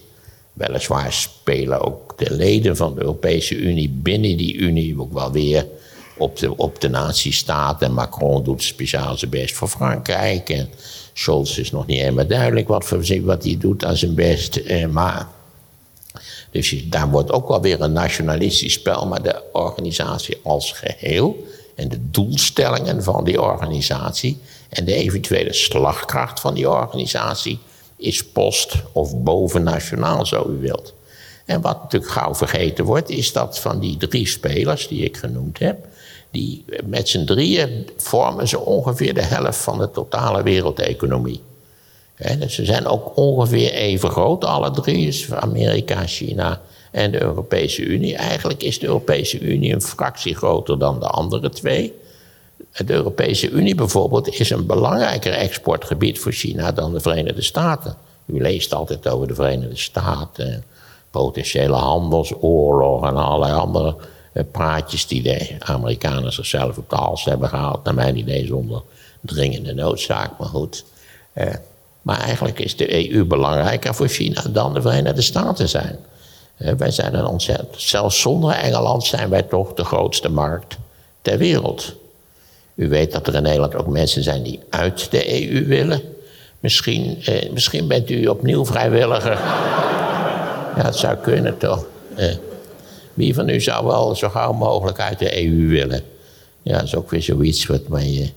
Weliswaar 0.53 1.13
spelen 1.13 1.81
ook 1.81 2.17
de 2.17 2.35
leden 2.35 2.75
van 2.75 2.95
de 2.95 3.01
Europese 3.01 3.55
Unie 3.55 3.89
binnen 3.89 4.37
die 4.37 4.55
Unie 4.55 4.99
ook 4.99 5.13
wel 5.13 5.31
weer 5.31 5.67
op 6.17 6.37
de, 6.37 6.57
op 6.57 6.81
de 6.81 6.89
nazistaat. 6.89 7.81
En 7.81 7.93
Macron 7.93 8.43
doet 8.43 8.63
speciaal 8.63 9.17
zijn 9.17 9.31
best 9.31 9.55
voor 9.55 9.67
Frankrijk. 9.67 10.49
En 10.49 10.69
Scholz 11.13 11.57
is 11.57 11.71
nog 11.71 11.85
niet 11.85 11.99
helemaal 11.99 12.27
duidelijk 12.27 12.67
wat, 12.67 12.85
voor, 12.85 13.21
wat 13.21 13.43
hij 13.43 13.57
doet 13.59 13.85
aan 13.85 13.97
zijn 13.97 14.15
best. 14.15 14.55
Eh, 14.55 14.87
maar 14.87 15.27
dus 16.53 16.83
daar 16.89 17.09
wordt 17.09 17.31
ook 17.31 17.47
wel 17.47 17.61
weer 17.61 17.81
een 17.81 17.93
nationalistisch 17.93 18.73
spel, 18.73 19.07
maar 19.07 19.21
de 19.21 19.41
organisatie 19.51 20.37
als 20.43 20.71
geheel 20.71 21.43
en 21.75 21.89
de 21.89 22.09
doelstellingen 22.09 23.03
van 23.03 23.23
die 23.23 23.41
organisatie 23.41 24.37
en 24.69 24.85
de 24.85 24.93
eventuele 24.93 25.53
slagkracht 25.53 26.39
van 26.39 26.53
die 26.53 26.69
organisatie 26.69 27.59
is 27.97 28.25
post- 28.25 28.75
of 28.91 29.23
bovennationaal, 29.23 30.25
zo 30.25 30.49
u 30.49 30.59
wilt. 30.59 30.93
En 31.45 31.61
wat 31.61 31.81
natuurlijk 31.81 32.11
gauw 32.11 32.35
vergeten 32.35 32.85
wordt, 32.85 33.09
is 33.09 33.31
dat 33.31 33.59
van 33.59 33.79
die 33.79 33.97
drie 33.97 34.27
spelers 34.27 34.87
die 34.87 35.03
ik 35.03 35.17
genoemd 35.17 35.59
heb, 35.59 35.85
die 36.31 36.65
met 36.85 37.09
z'n 37.09 37.25
drieën 37.25 37.89
vormen 37.97 38.47
ze 38.47 38.59
ongeveer 38.59 39.13
de 39.13 39.21
helft 39.21 39.59
van 39.59 39.77
de 39.77 39.91
totale 39.91 40.43
wereldeconomie. 40.43 41.41
Ze 42.47 42.65
zijn 42.65 42.85
ook 42.85 43.17
ongeveer 43.17 43.71
even 43.71 44.09
groot, 44.09 44.45
alle 44.45 44.71
drie. 44.71 45.05
Dus 45.05 45.33
Amerika, 45.33 46.05
China 46.05 46.61
en 46.91 47.11
de 47.11 47.21
Europese 47.21 47.81
Unie. 47.81 48.15
Eigenlijk 48.15 48.63
is 48.63 48.79
de 48.79 48.85
Europese 48.85 49.39
Unie 49.39 49.73
een 49.73 49.81
fractie 49.81 50.35
groter 50.35 50.79
dan 50.79 50.99
de 50.99 51.07
andere 51.07 51.49
twee. 51.49 51.93
De 52.85 52.93
Europese 52.93 53.49
Unie 53.49 53.75
bijvoorbeeld 53.75 54.39
is 54.39 54.49
een 54.49 54.65
belangrijker 54.65 55.33
exportgebied 55.33 56.19
voor 56.19 56.31
China 56.31 56.71
dan 56.71 56.93
de 56.93 56.99
Verenigde 56.99 57.41
Staten. 57.41 57.95
U 58.25 58.41
leest 58.41 58.73
altijd 58.73 59.07
over 59.07 59.27
de 59.27 59.35
Verenigde 59.35 59.77
Staten, 59.77 60.63
potentiële 61.11 61.75
handelsoorlog 61.75 63.07
en 63.07 63.15
allerlei 63.15 63.53
andere 63.53 63.95
eh, 64.33 64.43
praatjes 64.51 65.07
die 65.07 65.21
de 65.21 65.55
Amerikanen 65.59 66.33
zichzelf 66.33 66.77
op 66.77 66.89
de 66.89 66.95
hals 66.95 67.25
hebben 67.25 67.49
gehaald. 67.49 67.83
Naar 67.83 67.93
mijn 67.93 68.17
idee 68.17 68.45
zonder 68.45 68.81
dringende 69.21 69.73
noodzaak, 69.73 70.37
maar 70.39 70.47
goed. 70.47 70.85
Eh, 72.03 72.15
maar 72.15 72.19
eigenlijk 72.19 72.59
is 72.59 72.75
de 72.75 73.11
EU 73.11 73.25
belangrijker 73.25 73.95
voor 73.95 74.07
China 74.07 74.41
dan 74.49 74.73
de 74.73 74.81
Verenigde 74.81 75.21
Staten 75.21 75.69
zijn. 75.69 75.99
Eh, 76.57 76.73
wij 76.77 76.91
zijn 76.91 77.15
een 77.15 77.25
ontzettend, 77.25 77.81
zelfs 77.81 78.19
zonder 78.19 78.51
Engeland 78.51 79.03
zijn 79.03 79.29
wij 79.29 79.43
toch 79.43 79.73
de 79.73 79.83
grootste 79.83 80.29
markt 80.29 80.77
ter 81.21 81.37
wereld. 81.37 81.95
U 82.75 82.89
weet 82.89 83.11
dat 83.11 83.27
er 83.27 83.35
in 83.35 83.43
Nederland 83.43 83.75
ook 83.75 83.87
mensen 83.87 84.23
zijn 84.23 84.43
die 84.43 84.59
uit 84.69 85.11
de 85.11 85.49
EU 85.51 85.65
willen. 85.65 86.01
Misschien, 86.59 87.17
eh, 87.25 87.51
misschien 87.51 87.87
bent 87.87 88.09
u 88.09 88.27
opnieuw 88.27 88.65
vrijwilliger. 88.65 89.39
Ja, 90.75 90.85
het 90.85 90.95
zou 90.95 91.15
kunnen 91.15 91.57
toch. 91.57 91.85
Eh, 92.15 92.35
wie 93.13 93.33
van 93.33 93.49
u 93.49 93.61
zou 93.61 93.85
wel 93.85 94.15
zo 94.15 94.29
gauw 94.29 94.53
mogelijk 94.53 94.99
uit 94.99 95.19
de 95.19 95.43
EU 95.43 95.67
willen? 95.67 96.01
Ja, 96.61 96.73
dat 96.77 96.83
is 96.83 96.95
ook 96.95 97.09
weer 97.09 97.21
zoiets 97.21 97.65
wat 97.65 97.87
mij. 97.87 98.33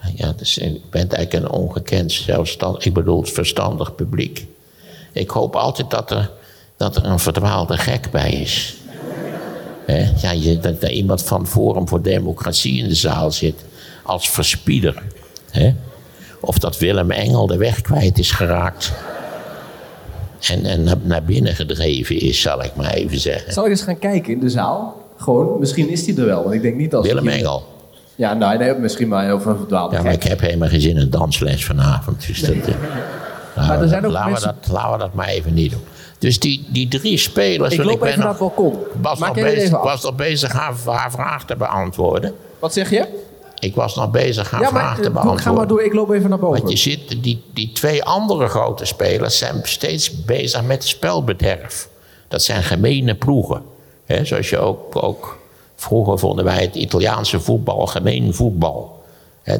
Eh, 0.00 0.16
ja, 0.16 0.32
dus, 0.32 0.58
eh, 0.58 0.66
ik 0.66 0.90
ben 0.90 1.08
eigenlijk 1.10 1.32
een 1.44 1.50
ongekend 1.50 2.12
zelfstandig, 2.12 2.84
ik 2.84 2.94
bedoel 2.94 3.22
verstandig 3.24 3.94
publiek. 3.94 4.46
Ik 5.12 5.30
hoop 5.30 5.56
altijd 5.56 5.90
dat 5.90 6.10
er, 6.10 6.30
dat 6.76 6.96
er 6.96 7.04
een 7.04 7.18
verdwaalde 7.18 7.76
gek 7.76 8.10
bij 8.10 8.32
is. 8.32 8.76
Ja, 10.16 10.30
je, 10.30 10.58
dat 10.58 10.82
er 10.82 10.90
iemand 10.90 11.22
van 11.22 11.46
Forum 11.46 11.88
voor 11.88 12.02
Democratie 12.02 12.82
in 12.82 12.88
de 12.88 12.94
zaal 12.94 13.32
zit 13.32 13.64
als 14.02 14.30
verspieder. 14.30 15.02
Of 16.40 16.58
dat 16.58 16.78
Willem 16.78 17.10
Engel 17.10 17.46
de 17.46 17.56
weg 17.56 17.80
kwijt 17.80 18.18
is 18.18 18.30
geraakt. 18.30 18.92
En, 20.40 20.64
en 20.64 21.00
naar, 21.02 21.22
binnen 21.22 21.54
gedreven 21.54 22.20
is, 22.20 22.40
zal 22.40 22.64
ik 22.64 22.74
maar 22.74 22.92
even 22.92 23.18
zeggen. 23.18 23.52
Zal 23.52 23.64
ik 23.64 23.70
eens 23.70 23.82
gaan 23.82 23.98
kijken 23.98 24.32
in 24.32 24.40
de 24.40 24.48
zaal? 24.48 25.04
Gewoon, 25.16 25.58
misschien 25.58 25.88
is 25.88 26.04
die 26.04 26.16
er 26.16 26.26
wel. 26.26 26.42
Want 26.42 26.54
ik 26.54 26.62
denk 26.62 26.76
niet 26.76 26.94
als... 26.94 27.06
Willem 27.06 27.28
Engel. 27.28 27.64
Ja, 28.16 28.34
nou, 28.34 28.58
nee, 28.58 28.74
misschien 28.74 29.08
maar 29.08 29.32
over 29.32 29.50
een 29.50 29.56
verdwaalde 29.56 29.96
Ja, 29.96 30.02
maar 30.02 30.12
ik 30.12 30.22
heb 30.22 30.40
helemaal 30.40 30.68
geen 30.68 30.80
zin 30.80 30.96
in 30.96 31.10
dansles 31.10 31.64
vanavond. 31.64 32.26
Dus 32.26 32.40
dat, 32.40 32.50
eh, 32.50 32.74
laten, 33.54 33.74
er 33.74 33.80
we 33.80 33.88
zijn 33.88 34.02
dat- 34.02 34.10
ook 34.10 34.16
laten, 34.16 34.30
mensen- 34.30 34.48
we 34.50 34.54
dat, 34.60 34.72
laten 34.72 34.92
we 34.92 34.98
dat 34.98 35.14
maar 35.14 35.26
even 35.28 35.54
niet 35.54 35.70
doen. 35.70 35.82
Dus 36.18 36.40
die, 36.40 36.66
die 36.68 36.88
drie 36.88 37.18
spelers... 37.18 37.74
Ik 37.74 37.84
loop 37.84 37.98
ben 38.00 38.08
even 38.08 38.20
naar 38.20 38.28
het 38.28 38.38
balkon. 38.38 38.76
was 39.02 39.18
nog 39.18 39.32
bezig, 39.34 39.82
was 39.82 40.02
nog 40.02 40.14
bezig 40.14 40.52
haar, 40.52 40.74
haar 40.84 41.10
vraag 41.10 41.44
te 41.44 41.56
beantwoorden. 41.56 42.34
Wat 42.58 42.72
zeg 42.72 42.90
je? 42.90 43.24
Ik 43.58 43.74
was 43.74 43.94
nog 43.96 44.10
bezig 44.10 44.50
haar 44.50 44.60
ja, 44.60 44.68
vraag 44.68 44.82
maar 44.82 44.94
te 44.94 45.02
eh, 45.02 45.08
beantwoorden. 45.10 45.42
ga 45.42 45.52
maar 45.52 45.66
door. 45.66 45.82
Ik 45.82 45.92
loop 45.92 46.10
even 46.10 46.28
naar 46.30 46.38
boven. 46.38 46.58
Want 46.58 46.70
je 46.70 46.78
ziet, 46.78 47.22
die, 47.22 47.44
die 47.54 47.72
twee 47.72 48.04
andere 48.04 48.46
grote 48.48 48.84
spelers 48.84 49.38
zijn 49.38 49.60
steeds 49.62 50.24
bezig 50.24 50.62
met 50.62 50.84
spelbederf. 50.84 51.88
Dat 52.28 52.42
zijn 52.42 52.62
gemene 52.62 53.14
ploegen. 53.14 53.62
Hè, 54.06 54.24
zoals 54.24 54.50
je 54.50 54.58
ook, 54.58 54.96
ook... 55.04 55.38
Vroeger 55.76 56.18
vonden 56.18 56.44
wij 56.44 56.62
het 56.62 56.74
Italiaanse 56.74 57.40
voetbal 57.40 57.86
gemeen 57.86 58.34
voetbal. 58.34 59.04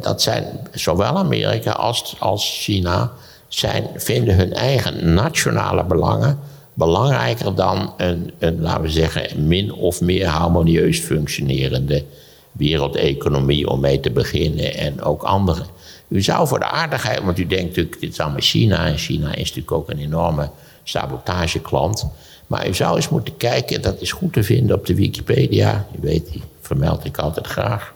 Dat 0.00 0.22
zijn 0.22 0.68
zowel 0.72 1.16
Amerika 1.16 1.70
als, 1.70 2.16
als 2.18 2.58
China... 2.62 3.12
Zijn, 3.48 3.86
vinden 3.96 4.34
hun 4.34 4.52
eigen 4.52 5.14
nationale 5.14 5.84
belangen 5.84 6.38
belangrijker 6.76 7.54
dan 7.54 7.92
een, 7.96 8.32
een, 8.38 8.60
laten 8.60 8.82
we 8.82 8.90
zeggen, 8.90 9.46
min 9.46 9.72
of 9.72 10.00
meer 10.00 10.26
harmonieus 10.26 10.98
functionerende 10.98 12.04
wereldeconomie 12.52 13.68
om 13.68 13.80
mee 13.80 14.00
te 14.00 14.10
beginnen 14.10 14.74
en 14.74 15.02
ook 15.02 15.22
andere. 15.22 15.62
U 16.08 16.22
zou 16.22 16.48
voor 16.48 16.58
de 16.58 16.70
aardigheid, 16.70 17.22
want 17.22 17.38
u 17.38 17.46
denkt 17.46 17.66
natuurlijk, 17.66 18.00
dit 18.00 18.12
is 18.12 18.20
allemaal 18.20 18.40
China 18.40 18.86
en 18.86 18.98
China 18.98 19.30
is 19.30 19.38
natuurlijk 19.38 19.72
ook 19.72 19.90
een 19.90 19.98
enorme 19.98 20.50
sabotageklant. 20.84 22.06
Maar 22.46 22.68
u 22.68 22.74
zou 22.74 22.96
eens 22.96 23.08
moeten 23.08 23.36
kijken, 23.36 23.82
dat 23.82 24.00
is 24.00 24.12
goed 24.12 24.32
te 24.32 24.42
vinden 24.42 24.76
op 24.76 24.86
de 24.86 24.94
Wikipedia. 24.94 25.86
U 25.96 25.98
weet, 26.00 26.32
die 26.32 26.42
vermeld 26.60 27.04
ik 27.04 27.18
altijd 27.18 27.46
graag. 27.46 27.94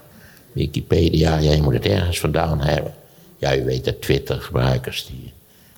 Wikipedia, 0.52 1.38
ja, 1.38 1.52
je 1.52 1.62
moet 1.62 1.75
het 1.75 1.87
ergens 1.87 2.21
vandaan 2.21 2.61
hebben. 2.61 2.95
Ja, 3.38 3.57
u 3.57 3.64
weet 3.64 3.85
dat 3.85 4.02
Twitter-gebruikers, 4.02 5.07
die 5.07 5.33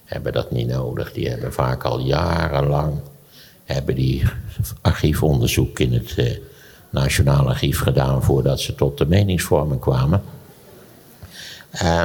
hebben 0.04 0.32
dat 0.32 0.50
niet 0.50 0.68
nodig. 0.68 1.12
Die 1.12 1.28
hebben 1.28 1.52
vaak 1.52 1.82
al 1.82 2.00
jarenlang 2.00 3.00
hebben 3.64 3.94
die 3.94 4.22
archiefonderzoek 4.80 5.78
in 5.78 5.92
het 5.92 6.14
eh, 6.16 6.36
Nationaal 6.90 7.48
Archief 7.48 7.78
gedaan 7.78 8.22
voordat 8.22 8.60
ze 8.60 8.74
tot 8.74 8.98
de 8.98 9.06
meningsvorming 9.06 9.80
kwamen. 9.80 10.22
Eh, 11.70 12.04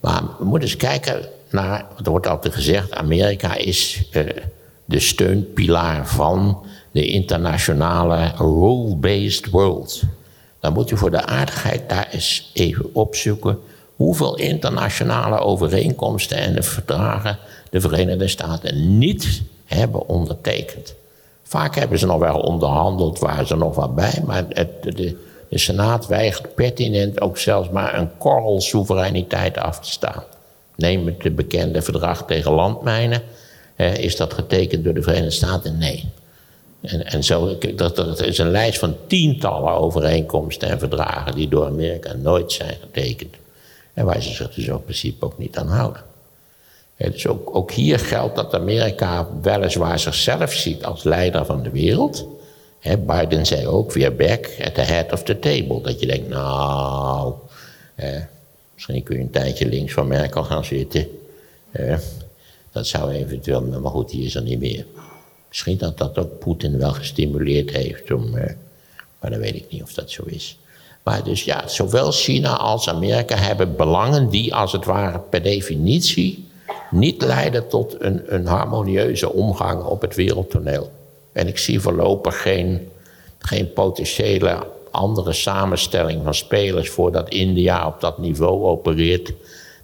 maar 0.00 0.22
we 0.38 0.44
moeten 0.44 0.68
eens 0.68 0.76
kijken 0.76 1.28
naar, 1.50 1.86
er 2.04 2.10
wordt 2.10 2.26
altijd 2.26 2.54
gezegd, 2.54 2.92
Amerika 2.92 3.54
is 3.54 4.08
eh, 4.12 4.24
de 4.88 5.00
steunpilaar 5.00 6.06
van 6.06 6.64
de 6.90 7.06
internationale 7.06 8.32
rule-based 8.36 9.50
world. 9.50 10.02
Dan 10.60 10.72
moet 10.72 10.90
u 10.90 10.96
voor 10.96 11.10
de 11.10 11.24
aardigheid 11.24 11.88
daar 11.88 12.08
eens 12.10 12.50
even 12.54 12.94
opzoeken 12.94 13.58
hoeveel 13.96 14.36
internationale 14.36 15.38
overeenkomsten 15.38 16.38
en 16.38 16.64
verdragen 16.64 17.38
de 17.70 17.80
Verenigde 17.80 18.28
Staten 18.28 18.98
niet 18.98 19.42
hebben 19.64 20.08
ondertekend. 20.08 20.94
Vaak 21.42 21.74
hebben 21.74 21.98
ze 21.98 22.06
nog 22.06 22.18
wel 22.18 22.40
onderhandeld, 22.40 23.18
waren 23.18 23.46
ze 23.46 23.56
nog 23.56 23.74
wat 23.74 23.94
bij, 23.94 24.22
maar 24.26 24.44
het, 24.48 24.82
de, 24.82 25.16
Senaat 25.50 26.06
weigert 26.06 26.54
pertinent 26.54 27.20
ook 27.20 27.38
zelfs 27.38 27.70
maar 27.70 27.98
een 27.98 28.10
korrel 28.18 28.60
soevereiniteit 28.60 29.58
af 29.58 29.80
te 29.80 29.90
staan. 29.90 30.22
Neem 30.76 31.06
het 31.06 31.20
de 31.20 31.30
bekende 31.30 31.82
verdrag 31.82 32.26
tegen 32.26 32.52
landmijnen. 32.52 33.22
Eh, 33.78 33.96
is 33.96 34.16
dat 34.16 34.34
getekend 34.34 34.84
door 34.84 34.94
de 34.94 35.02
Verenigde 35.02 35.30
Staten? 35.30 35.78
Nee. 35.78 36.04
En, 36.80 37.06
en 37.06 37.24
zo, 37.24 37.58
dat, 37.74 37.96
dat 37.96 38.22
is 38.22 38.38
een 38.38 38.50
lijst 38.50 38.78
van 38.78 38.96
tientallen 39.06 39.72
overeenkomsten 39.72 40.68
en 40.68 40.78
verdragen 40.78 41.34
die 41.34 41.48
door 41.48 41.66
Amerika 41.66 42.12
nooit 42.12 42.52
zijn 42.52 42.76
getekend. 42.80 43.34
En 43.94 44.04
waar 44.04 44.22
ze 44.22 44.32
zich 44.32 44.54
dus 44.54 44.66
in 44.66 44.82
principe 44.82 45.24
ook 45.24 45.38
niet 45.38 45.56
aan 45.56 45.68
houden. 45.68 46.02
Ja, 46.96 47.08
dus 47.08 47.26
ook, 47.26 47.70
hier 47.70 47.98
geldt 47.98 48.36
dat 48.36 48.54
Amerika 48.54 49.28
weliswaar 49.42 49.98
zichzelf 49.98 50.52
ziet 50.52 50.84
als 50.84 51.02
leider 51.02 51.44
van 51.44 51.62
de 51.62 51.70
wereld. 51.70 52.26
Biden 53.06 53.46
zei 53.46 53.66
ook 53.66 53.92
weer 53.92 54.16
back 54.16 54.50
at 54.64 54.74
the 54.74 54.80
head 54.80 55.12
of 55.12 55.22
the 55.22 55.38
table. 55.38 55.82
Dat 55.82 56.00
je 56.00 56.06
denkt, 56.06 56.28
nou, 56.28 57.34
eh, 57.94 58.22
misschien 58.74 59.02
kun 59.02 59.16
je 59.16 59.22
een 59.22 59.30
tijdje 59.30 59.66
links 59.66 59.92
van 59.92 60.06
Merkel 60.06 60.44
gaan 60.44 60.64
zitten. 60.64 61.08
Eh, 61.70 61.98
dat 62.78 62.86
zou 62.86 63.10
eventueel, 63.10 63.62
maar 63.62 63.90
goed, 63.90 64.10
die 64.10 64.24
is 64.24 64.34
er 64.34 64.42
niet 64.42 64.58
meer. 64.60 64.86
Misschien 65.48 65.78
dat 65.78 65.98
dat 65.98 66.18
ook 66.18 66.38
Poetin 66.38 66.78
wel 66.78 66.92
gestimuleerd 66.92 67.70
heeft 67.70 68.12
om. 68.12 68.36
eh, 68.36 68.54
maar 69.20 69.30
dan 69.30 69.40
weet 69.40 69.54
ik 69.54 69.66
niet 69.70 69.82
of 69.82 69.92
dat 69.92 70.10
zo 70.10 70.22
is. 70.26 70.58
Maar 71.02 71.24
dus 71.24 71.44
ja, 71.44 71.68
zowel 71.68 72.10
China 72.10 72.56
als 72.56 72.88
Amerika 72.88 73.36
hebben 73.36 73.76
belangen 73.76 74.28
die 74.28 74.54
als 74.54 74.72
het 74.72 74.84
ware 74.84 75.18
per 75.18 75.42
definitie 75.42 76.48
niet 76.90 77.22
leiden 77.22 77.68
tot 77.68 77.96
een, 77.98 78.34
een 78.34 78.46
harmonieuze 78.46 79.32
omgang 79.32 79.82
op 79.82 80.00
het 80.00 80.14
wereldtoneel. 80.14 80.90
En 81.32 81.46
ik 81.46 81.58
zie 81.58 81.80
voorlopig 81.80 82.42
geen, 82.42 82.88
geen 83.38 83.72
potentiële 83.72 84.66
andere 84.90 85.32
samenstelling 85.32 86.20
van 86.24 86.34
spelers 86.34 86.90
voordat 86.90 87.28
India 87.28 87.86
op 87.86 88.00
dat 88.00 88.18
niveau 88.18 88.64
opereert, 88.64 89.32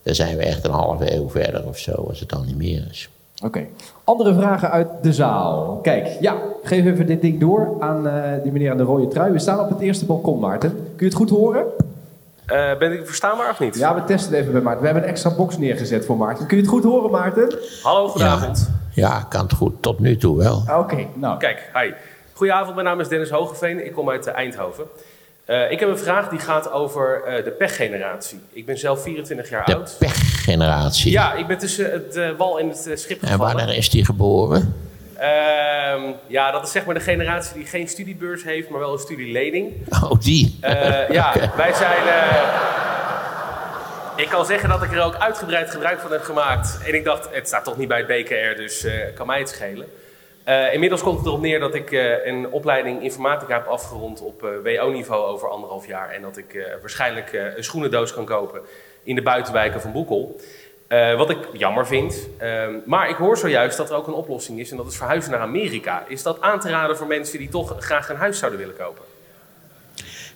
dan 0.05 0.15
zijn 0.15 0.37
we 0.37 0.43
echt 0.43 0.65
een 0.65 0.71
halve 0.71 1.15
eeuw 1.15 1.29
verder 1.29 1.67
of 1.67 1.79
zo, 1.79 1.93
als 1.93 2.21
het 2.21 2.29
dan 2.29 2.47
niet 2.47 2.57
meer 2.57 2.87
is. 2.91 3.09
Oké. 3.43 3.67
Andere 4.05 4.35
vragen 4.35 4.71
uit 4.71 4.89
de 5.03 5.13
zaal. 5.13 5.79
Kijk, 5.83 6.17
ja, 6.21 6.37
geef 6.63 6.85
even 6.85 7.07
dit 7.07 7.21
ding 7.21 7.41
door 7.41 7.77
aan 7.81 8.09
eh, 8.09 8.43
die 8.43 8.53
meneer 8.53 8.71
aan 8.71 8.77
de 8.77 8.83
rode 8.83 9.09
trui. 9.09 9.33
We 9.33 9.39
staan 9.39 9.61
op 9.61 9.69
het 9.69 9.81
eerste 9.81 10.05
balkon, 10.05 10.41
Maarten. 10.41 10.71
Kun 10.71 10.93
je 10.97 11.05
het 11.05 11.15
goed 11.15 11.31
horen? 11.31 11.65
Eh, 12.47 12.79
ben 12.79 12.93
ik 12.93 13.07
verstaanbaar 13.07 13.51
of 13.51 13.61
niet? 13.61 13.79
Ja, 13.79 13.95
we 13.95 14.05
testen 14.05 14.33
het 14.33 14.41
even 14.41 14.53
bij 14.53 14.63
Maarten. 14.63 14.81
We 14.81 14.87
hebben 14.87 15.05
een 15.05 15.11
extra 15.11 15.35
box 15.35 15.59
neergezet 15.59 16.05
voor 16.05 16.17
Maarten. 16.17 16.47
Kun 16.47 16.57
je 16.57 16.63
het 16.63 16.73
goed 16.73 16.85
horen, 16.85 17.11
Maarten? 17.11 17.59
Hallo, 17.83 18.09
goedenavond. 18.09 18.71
Ja, 18.93 19.19
ik 19.19 19.29
kan 19.29 19.43
het 19.43 19.53
goed, 19.53 19.73
tot 19.81 19.99
nu 19.99 20.17
toe 20.17 20.37
wel. 20.37 20.63
Oké, 20.79 21.07
nou. 21.15 21.39
Kijk, 21.39 21.71
hi. 21.75 21.93
Goedenavond, 22.33 22.75
mijn 22.75 22.87
naam 22.87 23.01
is 23.01 23.09
Dennis 23.09 23.31
Hogeveen. 23.31 23.87
Ik 23.87 23.93
kom 23.93 24.11
uit 24.11 24.27
eh, 24.27 24.35
Eindhoven. 24.35 24.85
Eh, 25.45 25.71
ik 25.71 25.81
heb 25.81 25.89
een 25.89 25.99
vraag 25.99 26.29
die 26.29 26.39
gaat 26.39 26.71
over 26.71 27.23
eh, 27.25 27.45
de 27.45 27.51
pechgeneratie. 27.51 28.41
Ik 28.53 28.67
ben 28.67 28.79
zelf 28.79 29.03
24 29.03 29.49
jaar 29.51 29.65
De 29.65 29.75
oud. 29.77 29.97
pechgeneratie. 29.99 31.13
Ja, 31.13 31.33
ik 31.33 31.47
ben 31.47 31.59
tussen 31.59 31.93
het 31.93 32.17
eh, 32.17 32.31
wal 32.37 32.59
en 32.59 32.69
het 32.69 32.91
schip 32.95 33.23
En 33.23 33.29
gevallen. 33.29 33.57
wanneer 33.57 33.77
is 33.77 33.91
die 33.91 34.05
geboren? 34.05 34.75
Ehm, 35.17 36.01
ja, 36.27 36.51
dat 36.51 36.67
is 36.67 36.73
zeg 36.73 36.85
maar 36.85 36.95
de 36.95 37.01
generatie 37.01 37.55
die 37.55 37.67
geen 37.67 37.89
studiebeurs 37.89 38.45
heeft, 38.45 38.69
maar 38.69 38.81
wel 38.81 38.93
een 38.93 38.99
studielening. 38.99 39.73
Oh, 40.03 40.21
die. 40.21 40.59
Ja, 41.11 41.33
wij 41.57 41.73
zijn. 41.73 42.03
ik 44.17 44.29
kan 44.29 44.47
zeggen 44.47 44.69
dat 44.69 44.83
ik 44.83 44.93
er 44.93 45.03
ook 45.03 45.17
uitgebreid 45.17 45.71
gebruik 45.71 46.01
van 46.01 46.13
heb 46.13 46.23
gemaakt. 46.23 46.79
En 46.87 46.95
ik 46.95 47.05
dacht, 47.05 47.29
het 47.33 47.47
staat 47.47 47.65
toch 47.65 47.77
niet 47.77 47.89
bij 47.89 47.99
het 47.99 48.07
BKR, 48.07 48.57
dus 48.57 48.87
kan 49.15 49.27
mij 49.27 49.39
het 49.39 49.49
schelen. 49.49 49.87
Eh, 50.45 50.73
inmiddels 50.73 51.03
komt 51.03 51.19
het 51.19 51.27
erop 51.27 51.41
neer 51.41 51.61
dat 51.61 51.75
ik 51.75 51.93
eh, 51.93 52.27
een 52.27 52.51
opleiding 52.51 53.03
informatica 53.03 53.55
heb 53.55 53.67
afgerond 53.67 54.21
op 54.21 54.43
eh, 54.43 54.51
WO-niveau 54.63 55.27
over 55.27 55.49
anderhalf 55.49 55.87
jaar. 55.87 56.11
En 56.11 56.23
dat 56.23 56.37
ik 56.37 56.77
waarschijnlijk 56.81 57.53
een 57.57 57.65
schoenendoos 57.65 58.13
kan 58.13 58.25
kopen 58.25 58.61
in 59.03 59.15
de 59.15 59.23
buitenwijken 59.23 59.81
van 59.81 59.93
Boekel. 59.93 60.41
Wat 61.17 61.31
ik 61.31 61.39
jammer 61.53 61.87
vind. 61.87 62.29
Ehm, 62.39 62.73
maar 62.85 63.09
ik 63.09 63.17
hoor 63.17 63.39
zojuist 63.39 63.77
dat 63.77 63.91
er 63.91 63.97
ook 63.97 64.07
een 64.07 64.13
oplossing 64.15 64.61
is 64.61 64.71
en 64.71 64.77
dat 64.77 64.87
is 64.87 64.97
verhuizen 64.97 65.31
naar 65.31 65.41
Amerika. 65.41 66.05
Is 66.09 66.23
dat 66.23 66.41
aan 66.41 66.61
te 66.61 66.69
raden 66.69 66.97
voor 66.97 67.07
mensen 67.07 67.39
die 67.39 67.49
toch 67.49 67.77
graag 67.79 68.09
een 68.09 68.17
huis 68.17 68.39
zouden 68.39 68.61
willen 68.61 68.77
kopen? 68.77 69.05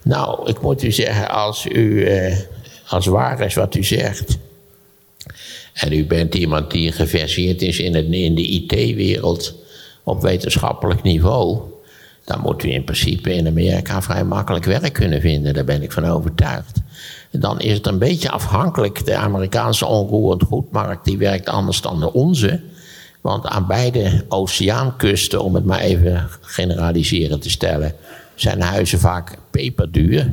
Nou, 0.03 0.49
ik 0.49 0.61
moet 0.61 0.83
u 0.83 0.91
zeggen, 0.91 1.29
als 1.29 1.67
u, 1.67 2.09
als 2.89 3.07
waar 3.07 3.41
is 3.41 3.55
wat 3.55 3.75
u 3.75 3.85
zegt, 3.85 4.39
en 5.73 5.93
u 5.93 6.05
bent 6.05 6.35
iemand 6.35 6.71
die 6.71 6.93
geverseerd 6.93 7.63
is 7.63 7.79
in, 7.79 7.95
het, 7.95 8.07
in 8.11 8.35
de 8.35 8.47
IT-wereld 8.47 9.55
op 10.09 10.23
wetenschappelijk 10.23 11.03
niveau, 11.03 11.61
dan 12.25 12.41
moet 12.41 12.63
u 12.63 12.73
in 12.73 12.85
principe 12.85 13.35
in 13.35 13.47
Amerika 13.47 14.03
vrij 14.03 14.25
makkelijk 14.25 14.65
werk 14.65 14.93
kunnen 14.93 15.21
vinden. 15.21 15.55
Daar 15.55 15.65
ben 15.65 15.83
ik 15.83 15.93
van 15.93 16.05
overtuigd. 16.05 16.81
Dan 17.31 17.61
is 17.61 17.73
het 17.73 17.87
een 17.87 17.99
beetje 17.99 18.31
afhankelijk. 18.31 19.05
De 19.05 19.17
Amerikaanse 19.17 19.87
onroerend 19.87 20.43
goedmarkt 20.43 21.05
die 21.05 21.19
werkt 21.19 21.49
anders 21.49 21.81
dan 21.81 22.01
de 22.01 22.13
onze. 22.13 22.61
Want 23.21 23.47
aan 23.47 23.67
beide 23.67 24.25
oceaankusten, 24.29 25.43
om 25.43 25.55
het 25.55 25.65
maar 25.65 25.81
even 25.81 26.29
generaliserend 26.41 27.43
te 27.43 27.51
stellen, 27.51 27.93
zijn 28.35 28.61
huizen 28.61 28.99
vaak 28.99 29.39
peperduur. 29.51 30.33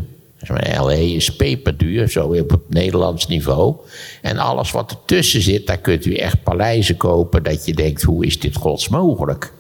LA 0.77 0.91
is 0.91 1.36
peperduur, 1.36 2.10
zo 2.10 2.27
op 2.27 2.50
het 2.50 2.70
Nederlands 2.70 3.27
niveau. 3.27 3.75
En 4.22 4.38
alles 4.38 4.72
wat 4.72 4.91
ertussen 4.91 5.41
zit, 5.41 5.67
daar 5.67 5.77
kunt 5.77 6.05
u 6.05 6.15
echt 6.15 6.44
paleizen 6.44 6.98
kopen 6.98 7.44
dat 7.44 7.65
je 7.65 7.74
denkt, 7.74 8.01
hoe 8.01 8.25
is 8.25 8.39
dit 8.39 8.55
gods 8.55 8.89
mogelijk? 8.89 9.53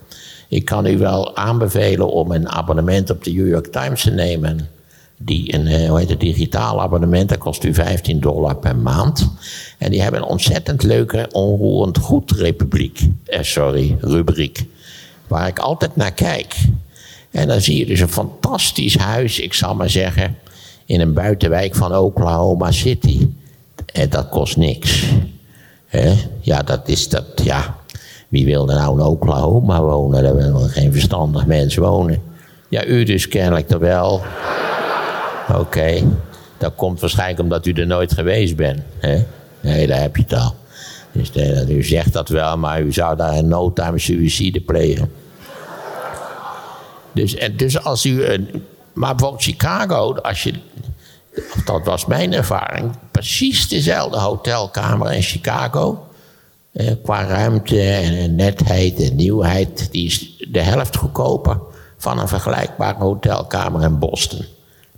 Ik 0.47 0.65
kan 0.65 0.85
u 0.85 0.97
wel 0.97 1.35
aanbevelen 1.35 2.11
om 2.11 2.31
een 2.31 2.49
abonnement 2.49 3.09
op 3.09 3.23
de 3.23 3.31
New 3.31 3.47
York 3.47 3.67
Times 3.67 4.01
te 4.01 4.11
nemen. 4.11 4.69
Die 5.17 5.53
een 5.53 5.67
eh, 5.67 5.89
hoe 5.89 5.99
heet 5.99 6.09
het, 6.09 6.19
digitaal 6.19 6.81
abonnement, 6.81 7.29
dat 7.29 7.37
kost 7.37 7.63
u 7.63 7.73
15 7.73 8.19
dollar 8.19 8.55
per 8.55 8.75
maand. 8.75 9.31
En 9.77 9.91
die 9.91 10.01
hebben 10.01 10.21
een 10.21 10.27
ontzettend 10.27 10.83
leuke 10.83 11.27
onroerend 11.31 11.97
goed 11.97 12.31
republiek, 12.31 12.99
eh, 13.25 13.41
sorry, 13.41 13.97
rubriek. 13.99 14.65
Waar 15.27 15.47
ik 15.47 15.59
altijd 15.59 15.95
naar 15.95 16.13
kijk. 16.13 16.55
En 17.31 17.47
dan 17.47 17.61
zie 17.61 17.77
je 17.77 17.85
dus 17.85 17.99
een 17.99 18.09
fantastisch 18.09 18.97
huis, 18.97 19.39
ik 19.39 19.53
zal 19.53 19.75
maar 19.75 19.89
zeggen, 19.89 20.37
in 20.85 21.01
een 21.01 21.13
buitenwijk 21.13 21.75
van 21.75 21.95
Oklahoma 21.95 22.71
City. 22.71 23.27
En 23.93 24.09
dat 24.09 24.29
kost 24.29 24.57
niks. 24.57 25.03
Ja, 26.41 26.61
dat 26.61 26.87
is 26.87 27.09
dat, 27.09 27.25
ja. 27.43 27.75
Wie 28.35 28.45
wil 28.45 28.65
nou 28.65 28.99
in 28.99 29.05
Oklahoma 29.05 29.81
wonen? 29.81 30.23
Daar 30.23 30.35
wil 30.35 30.59
geen 30.59 30.91
verstandig 30.91 31.45
mens 31.45 31.75
wonen. 31.75 32.21
Ja, 32.69 32.85
u 32.85 33.03
dus 33.03 33.27
kennelijk 33.27 33.69
er 33.69 33.79
wel. 33.79 34.21
Oké, 35.59 36.03
dat 36.57 36.71
komt 36.75 36.99
waarschijnlijk 36.99 37.39
omdat 37.39 37.65
u 37.65 37.71
er 37.71 37.87
nooit 37.87 38.13
geweest 38.13 38.55
bent. 38.55 38.79
Hè? 38.99 39.25
Nee, 39.61 39.87
daar 39.87 40.01
heb 40.01 40.15
je 40.15 40.21
het 40.27 40.33
al. 40.33 40.55
Dus 41.11 41.31
u 41.69 41.83
zegt 41.83 42.13
dat 42.13 42.29
wel, 42.29 42.57
maar 42.57 42.81
u 42.81 42.93
zou 42.93 43.15
daar 43.15 43.35
in 43.37 43.47
no 43.47 43.73
time 43.73 43.99
suïcide 43.99 44.61
plegen. 44.61 45.11
Dus, 47.11 47.35
en 47.35 47.57
dus 47.57 47.83
als 47.83 48.05
u. 48.05 48.25
een- 48.25 48.63
maar 48.93 49.15
bijvoorbeeld 49.15 49.43
Chicago, 49.43 50.13
als 50.15 50.43
je. 50.43 50.53
Dat 51.65 51.85
was 51.85 52.05
mijn 52.05 52.33
ervaring. 52.33 52.91
Precies 53.11 53.67
dezelfde 53.67 54.17
hotelkamer 54.17 55.13
in 55.13 55.21
Chicago. 55.21 56.07
Eh, 56.75 56.91
qua 57.03 57.25
ruimte 57.25 57.81
en 57.81 58.35
netheid 58.35 59.09
en 59.09 59.15
nieuwheid. 59.15 59.91
Die 59.91 60.05
is 60.05 60.45
de 60.51 60.61
helft 60.61 60.95
goedkoper 60.95 61.59
van 61.97 62.19
een 62.19 62.27
vergelijkbare 62.27 62.97
hotelkamer 62.97 63.83
in 63.83 63.99
Boston. 63.99 64.45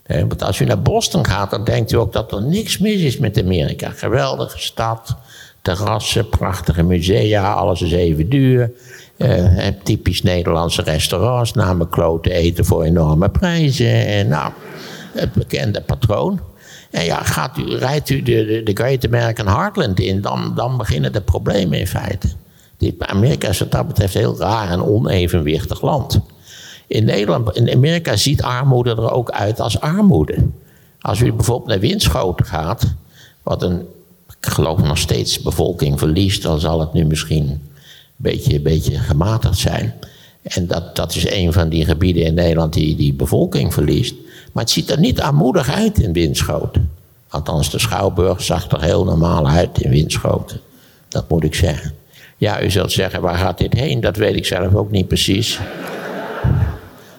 Eh, 0.03 0.19
want 0.19 0.43
als 0.43 0.59
u 0.59 0.65
naar 0.65 0.81
Boston 0.81 1.25
gaat, 1.25 1.51
dan 1.51 1.63
denkt 1.63 1.91
u 1.91 1.95
ook 1.95 2.13
dat 2.13 2.31
er 2.31 2.41
niks 2.41 2.77
mis 2.77 3.01
is 3.01 3.17
met 3.17 3.39
Amerika. 3.39 3.89
Geweldige 3.89 4.59
stad, 4.59 5.15
terrassen, 5.61 6.29
prachtige 6.29 6.83
musea, 6.83 7.53
alles 7.53 7.81
is 7.81 7.91
even 7.91 8.29
duur. 8.29 8.71
Eh, 9.17 9.67
typisch 9.83 10.21
Nederlandse 10.21 10.81
restaurants, 10.81 11.53
namelijk 11.53 11.91
klote 11.91 12.31
eten 12.31 12.65
voor 12.65 12.83
enorme 12.83 13.29
prijzen. 13.29 14.05
En 14.07 14.27
nou, 14.27 14.51
het 15.13 15.33
bekende 15.33 15.81
patroon. 15.81 16.39
En 16.97 17.05
ja, 17.05 17.23
gaat 17.23 17.57
u, 17.57 17.75
rijdt 17.75 18.09
u 18.09 18.21
de, 18.21 18.45
de, 18.45 18.63
de 18.63 18.71
Great 18.73 19.05
American 19.05 19.47
Heartland 19.47 19.99
in, 19.99 20.21
dan, 20.21 20.51
dan 20.55 20.77
beginnen 20.77 21.13
de 21.13 21.21
problemen 21.21 21.79
in 21.79 21.87
feite. 21.87 22.27
Amerika 22.97 23.47
is 23.47 23.59
wat 23.59 23.71
dat 23.71 23.87
betreft 23.87 24.13
heel 24.13 24.37
raar 24.37 24.69
en 24.69 24.83
onevenwichtig 24.83 25.81
land. 25.81 26.19
In, 26.87 27.05
Nederland, 27.05 27.55
in 27.55 27.71
Amerika 27.71 28.15
ziet 28.15 28.41
armoede 28.41 28.89
er 28.89 29.11
ook 29.11 29.31
uit 29.31 29.59
als 29.59 29.79
armoede. 29.79 30.47
Als 31.01 31.19
u 31.19 31.33
bijvoorbeeld 31.33 31.69
naar 31.69 31.79
Winschoten 31.79 32.45
gaat, 32.45 32.93
wat 33.43 33.63
een, 33.63 33.85
ik 34.41 34.49
geloof 34.49 34.81
nog 34.81 34.97
steeds 34.97 35.41
bevolking 35.41 35.99
verliest, 35.99 36.41
dan 36.41 36.59
zal 36.59 36.79
het 36.79 36.93
nu 36.93 37.05
misschien 37.05 37.49
een 37.49 37.61
beetje, 38.15 38.55
een 38.55 38.63
beetje 38.63 38.97
gematigd 38.97 39.57
zijn. 39.57 39.93
En 40.41 40.67
dat, 40.67 40.95
dat 40.95 41.15
is 41.15 41.31
een 41.31 41.53
van 41.53 41.69
die 41.69 41.85
gebieden 41.85 42.23
in 42.23 42.33
Nederland 42.33 42.73
die, 42.73 42.95
die 42.95 43.13
bevolking 43.13 43.73
verliest. 43.73 44.15
Maar 44.57 44.65
het 44.65 44.75
ziet 44.75 44.89
er 44.89 44.99
niet 44.99 45.21
armoedig 45.21 45.69
uit 45.69 45.99
in 45.99 46.13
Winschoten. 46.13 46.91
Althans, 47.29 47.71
de 47.71 47.79
Schouwburg 47.79 48.41
zag 48.41 48.71
er 48.71 48.81
heel 48.81 49.03
normaal 49.03 49.47
uit 49.47 49.81
in 49.81 49.89
Winschoten. 49.89 50.59
Dat 51.07 51.29
moet 51.29 51.43
ik 51.43 51.55
zeggen. 51.55 51.93
Ja, 52.37 52.61
u 52.61 52.69
zult 52.69 52.91
zeggen, 52.91 53.21
waar 53.21 53.37
gaat 53.37 53.57
dit 53.57 53.73
heen? 53.73 53.99
Dat 53.99 54.15
weet 54.15 54.35
ik 54.35 54.45
zelf 54.45 54.75
ook 54.75 54.91
niet 54.91 55.07
precies. 55.07 55.59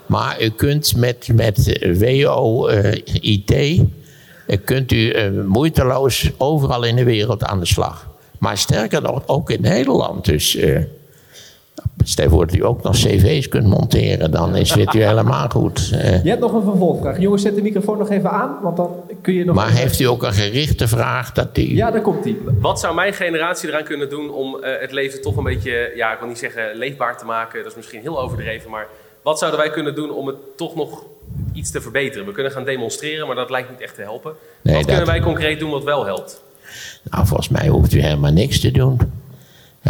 Maar 0.07 0.43
u 0.43 0.49
kunt 0.49 0.97
met, 0.97 1.29
met 1.35 1.79
WO-IT 1.99 3.51
uh, 3.51 3.85
kunt 4.65 4.93
u 4.93 4.97
uh, 4.97 5.45
moeiteloos 5.45 6.31
overal 6.37 6.85
in 6.85 6.97
de 6.97 7.05
wereld 7.05 7.45
aan 7.45 7.61
de 7.61 7.67
slag. 7.67 8.09
Maar 8.39 8.59
sterker 8.59 9.03
nog, 9.03 9.23
ook 9.27 9.51
in 9.51 9.61
Nederland. 9.61 10.25
Dus 10.25 10.59
stel 12.05 12.29
voor 12.29 12.47
dat 12.47 12.57
u 12.57 12.65
ook 12.65 12.83
nog 12.83 12.97
cv's 12.97 13.49
kunt 13.49 13.67
monteren, 13.67 14.31
dan 14.31 14.57
is 14.57 14.75
het 14.75 14.95
u 14.95 15.03
helemaal 15.03 15.49
goed. 15.49 15.91
Uh, 15.93 16.25
Je 16.25 16.29
hebt 16.29 16.41
nog 16.41 16.53
een 16.53 16.63
vervolgvraag. 16.63 17.19
Jongens, 17.19 17.43
zet 17.43 17.55
de 17.55 17.63
microfoon 17.63 17.99
nog 17.99 18.11
even 18.11 18.31
aan, 18.31 18.57
want 18.63 18.77
dan 18.77 18.91
kun 19.21 19.35
je 19.35 19.45
nog... 19.45 19.55
maar 19.55 19.71
heeft 19.71 20.01
u 20.01 20.05
ook 20.05 20.23
een 20.23 20.33
gerichte 20.33 20.89
vraag 20.89 21.33
dat 21.33 21.59
u... 21.59 21.75
Ja, 21.75 21.91
daar 21.91 22.01
komt 22.01 22.25
ie. 22.25 22.41
Wat 22.61 22.81
zou 22.81 22.95
mijn 22.95 23.13
generatie 23.13 23.69
eraan 23.69 23.85
kunnen 23.85 24.11
doen 24.11 24.31
om 24.31 24.55
uh, 24.55 24.69
het 24.81 24.93
leven 24.93 25.23
toch 25.23 25.37
een 25.37 25.45
beetje, 25.45 25.93
ja, 25.95 26.13
ik 26.13 26.19
wil 26.19 26.29
niet 26.29 26.39
zeggen 26.39 26.77
leefbaar 26.77 27.19
te 27.19 27.25
maken, 27.25 27.59
dat 27.59 27.71
is 27.71 27.77
misschien 27.77 28.01
heel 28.01 28.21
overdreven, 28.21 28.71
maar 28.71 28.87
wat 29.23 29.39
zouden 29.39 29.61
wij 29.61 29.71
kunnen 29.71 29.95
doen 29.95 30.11
om 30.11 30.27
het 30.27 30.37
toch 30.57 30.75
nog 30.75 31.05
iets 31.53 31.71
te 31.71 31.81
verbeteren? 31.81 32.27
We 32.27 32.33
kunnen 32.33 32.53
gaan 32.53 32.65
demonstreren, 32.65 33.27
maar 33.27 33.37
dat 33.37 33.51
lijkt 33.51 33.71
niet 33.71 33.81
echt 33.81 33.95
te 33.95 34.03
helpen. 34.03 34.33
Nee, 34.63 34.75
wat 34.75 34.85
dat... 34.85 34.97
kunnen 34.97 35.15
wij 35.15 35.21
concreet 35.21 35.59
doen 35.59 35.71
wat 35.71 35.85
wel 35.85 36.05
helpt? 36.05 36.43
Nou, 37.11 37.27
volgens 37.27 37.49
mij 37.49 37.69
hoeft 37.69 37.93
u 37.93 38.01
helemaal 38.01 38.33
niks 38.33 38.61
te 38.61 38.71
doen. 38.71 39.01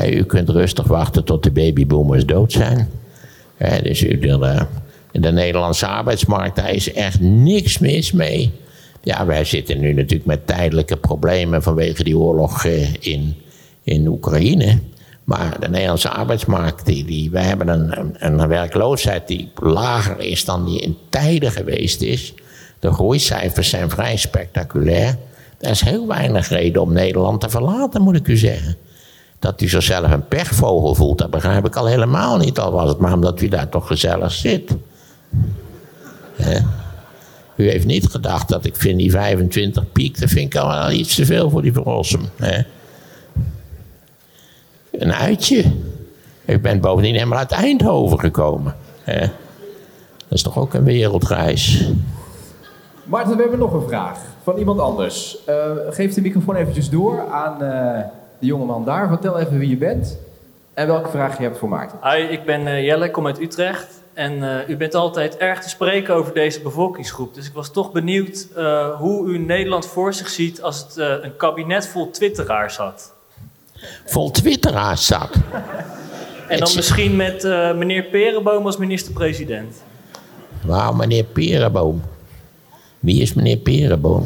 U 0.07 0.25
kunt 0.25 0.49
rustig 0.49 0.87
wachten 0.87 1.25
tot 1.25 1.43
de 1.43 1.51
babyboomers 1.51 2.27
dood 2.27 2.53
zijn. 2.53 2.89
Dus 3.83 4.03
u, 4.03 4.19
de, 4.19 4.67
de 5.13 5.33
Nederlandse 5.33 5.87
arbeidsmarkt, 5.87 6.57
daar 6.57 6.73
is 6.73 6.93
echt 6.93 7.21
niks 7.21 7.79
mis 7.79 8.13
mee. 8.13 8.51
Ja, 9.03 9.27
wij 9.27 9.45
zitten 9.45 9.81
nu 9.81 9.93
natuurlijk 9.93 10.27
met 10.27 10.47
tijdelijke 10.47 10.97
problemen 10.97 11.63
vanwege 11.63 12.05
die 12.05 12.19
oorlog 12.19 12.65
in, 13.01 13.35
in 13.83 14.07
Oekraïne. 14.07 14.79
Maar 15.25 15.61
de 15.61 15.69
Nederlandse 15.69 16.09
arbeidsmarkt, 16.09 16.87
die, 16.87 17.05
die, 17.05 17.31
wij 17.31 17.43
hebben 17.43 17.69
een, 17.69 18.17
een 18.19 18.49
werkloosheid 18.49 19.29
die 19.29 19.51
lager 19.55 20.21
is 20.21 20.45
dan 20.45 20.67
die 20.67 20.81
in 20.81 20.97
tijden 21.09 21.53
geweest 21.53 22.03
is. 22.03 22.35
De 22.79 22.93
groeicijfers 22.93 23.69
zijn 23.69 23.91
vrij 23.91 24.17
spectaculair. 24.17 25.17
Er 25.61 25.71
is 25.71 25.81
heel 25.81 26.07
weinig 26.07 26.49
reden 26.49 26.83
om 26.83 26.93
Nederland 26.93 27.41
te 27.41 27.49
verlaten, 27.49 28.03
moet 28.03 28.17
ik 28.17 28.29
u 28.29 28.37
zeggen. 28.37 28.77
Dat 29.39 29.61
u 29.61 29.69
zichzelf 29.69 30.11
een 30.11 30.29
pechvogel 30.29 30.95
voelt, 30.95 31.19
dat 31.19 31.31
begrijp 31.31 31.67
ik 31.67 31.77
al 31.77 31.87
helemaal 31.87 32.37
niet. 32.37 32.59
Al 32.59 32.73
was 32.73 32.89
het 32.89 32.99
maar 32.99 33.13
omdat 33.13 33.41
u 33.41 33.49
daar 33.49 33.69
toch 33.69 33.87
gezellig 33.87 34.33
zit. 34.33 34.77
U 37.57 37.71
heeft 37.71 37.87
niet 37.87 38.07
gedacht 38.07 38.49
dat 38.49 38.65
ik 38.65 38.77
vind 38.77 38.99
die 38.99 39.11
25 39.11 39.93
piek, 39.93 40.21
dat 40.21 40.29
vind 40.29 40.55
ik 40.55 40.61
al 40.61 40.69
wel 40.69 40.91
iets 40.91 41.15
te 41.15 41.27
veel 41.27 41.51
voor 41.51 41.63
die 41.63 41.73
Verrossum. 41.73 42.29
Hè? 42.37 42.63
Een 44.91 45.13
uitje. 45.13 45.65
Ik 46.45 46.63
ben 46.63 46.81
bovendien 46.81 47.15
helemaal 47.15 47.39
uit 47.39 47.53
Eindhoven 47.53 48.21
gekomen. 48.21 48.75
Dat 49.05 49.31
is 50.29 50.43
toch 50.43 50.59
ook 50.59 50.75
een 50.75 50.85
wereldreis. 50.85 51.91
Maarten, 53.05 53.37
we 53.37 53.43
hebben 53.43 53.59
nog 53.59 53.73
een 53.73 53.89
vraag 53.89 54.19
van 54.43 54.57
iemand 54.57 54.81
anders. 54.81 55.45
Eh, 55.45 55.57
geef 55.91 56.15
de 56.15 56.21
microfoon 56.21 56.55
eventjes 56.55 56.91
door 56.91 57.29
aan 57.31 57.63
eh, 57.63 58.05
de 58.39 58.47
jongeman 58.47 58.85
daar. 58.85 59.09
Vertel 59.09 59.39
even 59.39 59.59
wie 59.59 59.69
je 59.69 59.77
bent 59.77 60.19
en 60.75 60.87
welke 60.87 61.09
vraag 61.09 61.37
je 61.37 61.43
hebt 61.43 61.59
voor 61.59 61.69
Maarten. 61.69 61.99
Hi, 62.03 62.23
ik 62.23 62.45
ben 62.45 62.67
eh, 62.67 62.85
Jelle, 62.85 63.05
ik 63.05 63.13
kom 63.13 63.27
uit 63.27 63.41
Utrecht. 63.41 64.03
En 64.15 64.43
eh, 64.43 64.69
u 64.69 64.77
bent 64.77 64.95
altijd 64.95 65.37
erg 65.37 65.61
te 65.61 65.69
spreken 65.69 66.15
over 66.15 66.35
deze 66.35 66.61
bevolkingsgroep. 66.61 67.35
Dus 67.35 67.47
ik 67.47 67.53
was 67.53 67.73
toch 67.73 67.93
benieuwd 67.93 68.49
eh, 68.57 68.99
hoe 68.99 69.29
u 69.29 69.39
Nederland 69.39 69.87
voor 69.87 70.15
zich 70.15 70.29
ziet 70.29 70.63
als 70.63 70.81
het 70.81 70.97
een 70.97 71.37
kabinet 71.37 71.87
vol 71.87 72.11
twitteraars 72.11 72.77
had. 72.77 73.13
Vol 74.05 74.31
twitteraars 74.31 75.07
zat. 75.07 75.31
En 76.49 76.59
dan 76.59 76.73
misschien 76.75 77.17
met 77.17 77.45
eh, 77.45 77.75
meneer 77.75 78.03
Perenboom 78.03 78.67
als 78.67 78.77
minister-president. 78.77 79.83
Wauw, 80.65 80.93
meneer 80.93 81.25
Perenboom. 81.25 82.03
Wie 83.01 83.23
is 83.23 83.35
meneer 83.35 83.57
Perenboom? 83.57 84.25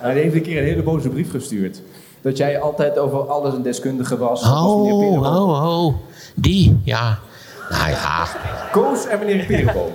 Hij 0.00 0.14
heeft 0.14 0.34
een 0.34 0.42
keer 0.42 0.58
een 0.58 0.64
hele 0.64 0.82
boze 0.82 1.08
brief 1.08 1.30
gestuurd. 1.30 1.82
Dat 2.20 2.36
jij 2.36 2.60
altijd 2.60 2.98
over 2.98 3.18
alles 3.18 3.54
een 3.54 3.62
deskundige 3.62 4.18
was. 4.18 4.42
Oh, 4.42 5.22
oh, 5.22 5.84
oh. 5.84 5.94
Die, 6.34 6.80
ja. 6.84 7.18
Nou 7.70 7.90
ja, 7.90 8.28
Koos 8.72 9.06
en 9.06 9.18
meneer 9.18 9.44
Perenboom. 9.44 9.92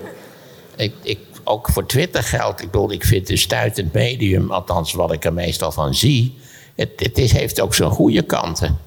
ik, 0.76 0.94
ik, 1.02 1.20
ook 1.44 1.70
voor 1.70 1.86
Twitter 1.86 2.24
geldt. 2.24 2.62
Ik 2.62 2.72
bedoel, 2.72 2.92
ik 2.92 3.04
vind 3.04 3.22
het 3.22 3.30
een 3.30 3.38
stuitend 3.38 3.94
medium. 3.94 4.52
Althans, 4.52 4.94
wat 4.94 5.12
ik 5.12 5.26
er 5.26 5.34
meestal 5.34 5.72
van 5.72 5.96
zie. 5.96 6.38
Het, 6.76 6.90
het 6.96 7.18
is, 7.18 7.32
heeft 7.32 7.62
ook 7.62 7.74
zijn 7.74 7.90
goede 7.90 8.22
kanten. 8.22 8.78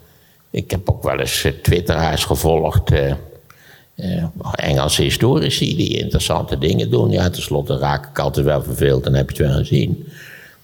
Ik 0.51 0.71
heb 0.71 0.91
ook 0.91 1.03
wel 1.03 1.19
eens 1.19 1.45
eh, 1.45 1.53
twitteraars 1.53 2.25
gevolgd. 2.25 2.91
eh, 2.91 3.11
eh, 3.95 4.25
Engelse 4.55 5.03
historici 5.03 5.77
die 5.77 5.99
interessante 5.99 6.59
dingen 6.59 6.91
doen. 6.91 7.11
Ja, 7.11 7.31
tenslotte 7.31 7.79
raak 7.79 8.07
ik 8.11 8.19
altijd 8.19 8.47
wel 8.47 8.63
verveeld. 8.63 9.05
Dan 9.05 9.15
heb 9.15 9.31
je 9.31 9.43
het 9.43 9.47
wel 9.47 9.59
gezien. 9.59 10.07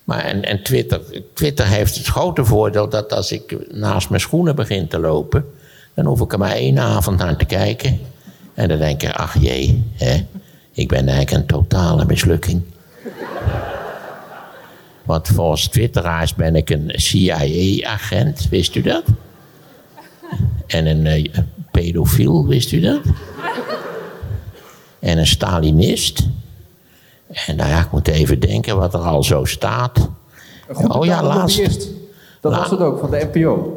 Maar 0.04 0.24
en, 0.24 0.62
Twitter, 0.62 1.00
Twitter 1.34 1.66
heeft 1.66 1.96
het 1.96 2.06
grote 2.06 2.44
voordeel 2.44 2.88
dat 2.88 3.12
als 3.12 3.32
ik 3.32 3.72
naast 3.74 4.08
mijn 4.08 4.20
schoenen 4.20 4.54
begin 4.54 4.88
te 4.88 4.98
lopen, 4.98 5.44
dan 5.94 6.04
hoef 6.04 6.20
ik 6.20 6.32
er 6.32 6.38
maar 6.38 6.52
één 6.52 6.78
avond 6.78 7.18
naar 7.18 7.36
te 7.36 7.44
kijken. 7.44 8.00
En 8.54 8.68
dan 8.68 8.78
denk 8.78 9.02
ik, 9.02 9.12
ach 9.12 9.38
jee, 9.40 9.82
hè, 9.92 10.26
ik 10.72 10.88
ben 10.88 11.08
eigenlijk 11.08 11.30
een 11.30 11.46
totale 11.46 12.04
mislukking. 12.04 12.62
Want 15.04 15.28
volgens 15.28 15.68
twitteraars 15.68 16.34
ben 16.34 16.56
ik 16.56 16.70
een 16.70 16.92
CIA-agent, 16.94 18.48
wist 18.48 18.74
u 18.74 18.80
dat? 18.82 19.04
En 20.66 20.86
een 20.86 21.06
eh, 21.06 21.42
pedofiel, 21.70 22.46
wist 22.46 22.72
u 22.72 22.80
dat? 22.80 23.00
En 24.98 25.18
een 25.18 25.26
Stalinist. 25.26 26.28
En 27.46 27.56
nou 27.56 27.70
ja, 27.70 27.80
ik 27.80 27.90
moet 27.90 28.08
even 28.08 28.40
denken 28.40 28.76
wat 28.76 28.94
er 28.94 29.00
al 29.00 29.22
zo 29.22 29.44
staat. 29.44 30.08
Een 30.68 30.74
goed 30.74 30.94
Oh 30.94 31.04
ja, 31.04 31.22
laatst. 31.22 31.88
Dat 32.40 32.52
La- 32.52 32.58
was 32.58 32.70
het 32.70 32.80
ook, 32.80 32.98
van 32.98 33.10
de 33.10 33.28
NPO. 33.32 33.76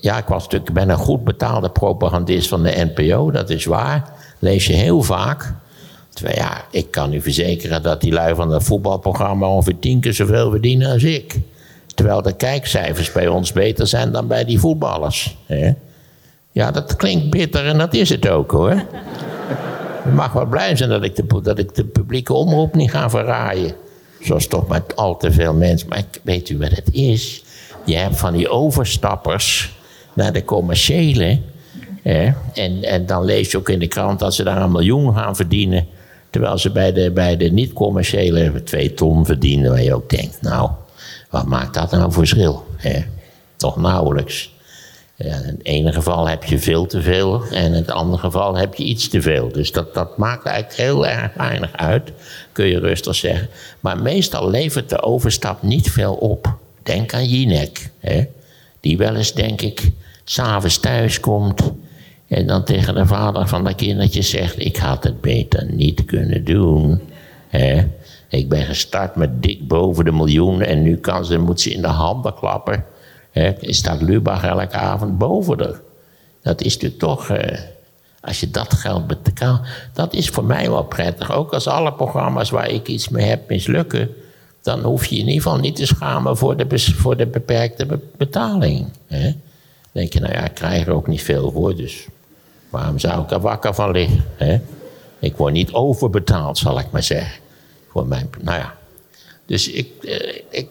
Ja, 0.00 0.18
ik 0.18 0.26
was 0.26 0.42
natuurlijk, 0.42 0.72
ben 0.72 0.88
een 0.88 0.96
goed 0.96 1.24
betaalde 1.24 1.70
propagandist 1.70 2.48
van 2.48 2.62
de 2.62 2.92
NPO, 2.94 3.30
dat 3.30 3.50
is 3.50 3.64
waar. 3.64 4.12
Lees 4.38 4.66
je 4.66 4.72
heel 4.72 5.02
vaak. 5.02 5.52
Terwijl 6.08 6.36
ja, 6.36 6.64
ik 6.70 6.90
kan 6.90 7.12
u 7.12 7.20
verzekeren 7.20 7.82
dat 7.82 8.00
die 8.00 8.12
lui 8.12 8.34
van 8.34 8.48
dat 8.48 8.62
voetbalprogramma 8.64 9.46
ongeveer 9.46 9.78
tien 9.78 10.00
keer 10.00 10.12
zoveel 10.14 10.50
verdienen 10.50 10.92
als 10.92 11.02
ik. 11.02 11.40
Terwijl 11.94 12.22
de 12.22 12.32
kijkcijfers 12.32 13.12
bij 13.12 13.28
ons 13.28 13.52
beter 13.52 13.86
zijn 13.86 14.12
dan 14.12 14.26
bij 14.26 14.44
die 14.44 14.60
voetballers. 14.60 15.36
Hè? 15.46 15.72
Ja, 16.52 16.70
dat 16.70 16.96
klinkt 16.96 17.30
bitter 17.30 17.66
en 17.66 17.78
dat 17.78 17.94
is 17.94 18.08
het 18.08 18.28
ook 18.28 18.50
hoor. 18.50 18.82
Je 20.06 20.12
mag 20.12 20.32
wel 20.32 20.46
blij 20.46 20.76
zijn 20.76 20.90
dat 20.90 21.02
ik, 21.02 21.16
de, 21.16 21.40
dat 21.42 21.58
ik 21.58 21.92
publieke 21.92 22.32
omroep 22.32 22.74
niet 22.74 22.90
ga 22.90 23.10
verraaien. 23.10 23.74
Zoals 24.20 24.46
toch 24.46 24.68
met 24.68 24.96
al 24.96 25.16
te 25.16 25.32
veel 25.32 25.54
mensen. 25.54 25.88
Maar 25.88 26.04
weet 26.22 26.48
u 26.48 26.58
wat 26.58 26.70
het 26.70 26.92
is? 26.92 27.44
Je 27.84 27.96
hebt 27.96 28.18
van 28.18 28.32
die 28.32 28.48
overstappers 28.48 29.76
naar 30.12 30.32
de 30.32 30.44
commerciële. 30.44 31.40
Hè? 32.02 32.32
En, 32.54 32.82
en 32.82 33.06
dan 33.06 33.24
lees 33.24 33.50
je 33.50 33.58
ook 33.58 33.68
in 33.68 33.78
de 33.78 33.86
krant 33.86 34.18
dat 34.18 34.34
ze 34.34 34.44
daar 34.44 34.62
een 34.62 34.72
miljoen 34.72 35.14
gaan 35.14 35.36
verdienen. 35.36 35.86
Terwijl 36.30 36.58
ze 36.58 36.70
bij 36.70 36.92
de, 36.92 37.10
bij 37.10 37.36
de 37.36 37.50
niet-commerciële 37.50 38.62
twee 38.62 38.94
ton 38.94 39.24
verdienen. 39.24 39.70
Waar 39.70 39.82
je 39.82 39.94
ook 39.94 40.10
denkt, 40.10 40.42
nou, 40.42 40.70
wat 41.30 41.46
maakt 41.46 41.74
dat 41.74 41.90
nou 41.90 42.12
verschil? 42.12 42.66
Hè? 42.76 43.04
Toch 43.56 43.76
nauwelijks. 43.76 44.54
Ja, 45.18 45.34
in 45.34 45.46
het 45.46 45.64
ene 45.64 45.92
geval 45.92 46.28
heb 46.28 46.44
je 46.44 46.58
veel 46.58 46.86
te 46.86 47.02
veel 47.02 47.44
en 47.44 47.64
in 47.64 47.72
het 47.72 47.90
andere 47.90 48.18
geval 48.18 48.56
heb 48.56 48.74
je 48.74 48.84
iets 48.84 49.08
te 49.08 49.22
veel. 49.22 49.52
Dus 49.52 49.72
dat, 49.72 49.94
dat 49.94 50.16
maakt 50.16 50.46
eigenlijk 50.46 50.80
heel 50.80 51.06
erg 51.06 51.34
weinig 51.34 51.72
uit, 51.76 52.12
kun 52.52 52.66
je 52.66 52.78
rustig 52.78 53.14
zeggen. 53.14 53.48
Maar 53.80 53.98
meestal 53.98 54.50
levert 54.50 54.88
de 54.88 55.02
overstap 55.02 55.62
niet 55.62 55.90
veel 55.90 56.14
op. 56.14 56.54
Denk 56.82 57.14
aan 57.14 57.28
Jinek, 57.28 57.90
hè? 57.98 58.24
die 58.80 58.96
wel 58.96 59.14
eens, 59.14 59.32
denk 59.32 59.60
ik, 59.60 59.90
s'avonds 60.24 60.78
thuis 60.78 61.20
komt 61.20 61.72
en 62.28 62.46
dan 62.46 62.64
tegen 62.64 62.94
de 62.94 63.06
vader 63.06 63.48
van 63.48 63.64
dat 63.64 63.74
kindertje 63.74 64.22
zegt: 64.22 64.58
Ik 64.58 64.76
had 64.76 65.04
het 65.04 65.20
beter 65.20 65.66
niet 65.70 66.04
kunnen 66.04 66.44
doen. 66.44 67.00
Hè? 67.48 67.86
Ik 68.28 68.48
ben 68.48 68.62
gestart 68.62 69.16
met 69.16 69.42
dik 69.42 69.68
boven 69.68 70.04
de 70.04 70.12
miljoen 70.12 70.60
en 70.60 70.82
nu 70.82 70.96
kan 70.96 71.24
ze, 71.24 71.38
moet 71.38 71.60
ze 71.60 71.72
in 71.72 71.82
de 71.82 71.88
handen 71.88 72.34
klappen. 72.34 72.84
Hè? 73.40 73.52
Staat 73.60 74.02
Lubach 74.02 74.44
elke 74.44 74.76
avond 74.76 75.18
boven 75.18 75.58
haar. 75.58 75.80
Dat 76.42 76.60
is 76.60 76.72
natuurlijk 76.74 77.00
toch, 77.00 77.28
eh, 77.28 77.60
als 78.20 78.40
je 78.40 78.50
dat 78.50 78.74
geld 78.74 79.06
betaalt, 79.06 79.60
dat 79.92 80.14
is 80.14 80.28
voor 80.28 80.44
mij 80.44 80.70
wel 80.70 80.84
prettig. 80.84 81.32
Ook 81.32 81.52
als 81.52 81.66
alle 81.66 81.92
programma's 81.92 82.50
waar 82.50 82.70
ik 82.70 82.88
iets 82.88 83.08
mee 83.08 83.26
heb 83.26 83.48
mislukken, 83.48 84.14
dan 84.62 84.80
hoef 84.82 85.06
je 85.06 85.14
in 85.16 85.26
ieder 85.26 85.42
geval 85.42 85.58
niet 85.58 85.76
te 85.76 85.86
schamen 85.86 86.36
voor 86.36 86.56
de, 86.56 86.78
voor 86.78 87.16
de 87.16 87.26
beperkte 87.26 87.86
be- 87.86 88.00
betaling. 88.16 88.86
Dan 89.08 89.34
denk 89.92 90.12
je, 90.12 90.20
nou 90.20 90.32
ja, 90.32 90.44
ik 90.44 90.54
krijg 90.54 90.86
er 90.86 90.92
ook 90.92 91.06
niet 91.06 91.22
veel 91.22 91.50
voor, 91.50 91.76
dus 91.76 92.06
waarom 92.70 92.98
zou 92.98 93.22
ik 93.22 93.30
er 93.30 93.40
wakker 93.40 93.74
van 93.74 93.90
liggen? 93.90 94.24
Ik 95.18 95.36
word 95.36 95.52
niet 95.52 95.72
overbetaald, 95.72 96.58
zal 96.58 96.78
ik 96.78 96.90
maar 96.90 97.02
zeggen. 97.02 97.40
Voor 97.90 98.06
mijn, 98.06 98.30
nou 98.40 98.58
ja. 98.58 98.74
Dus 99.46 99.70
ik, 99.70 99.88
eh, 100.04 100.40
ik, 100.50 100.68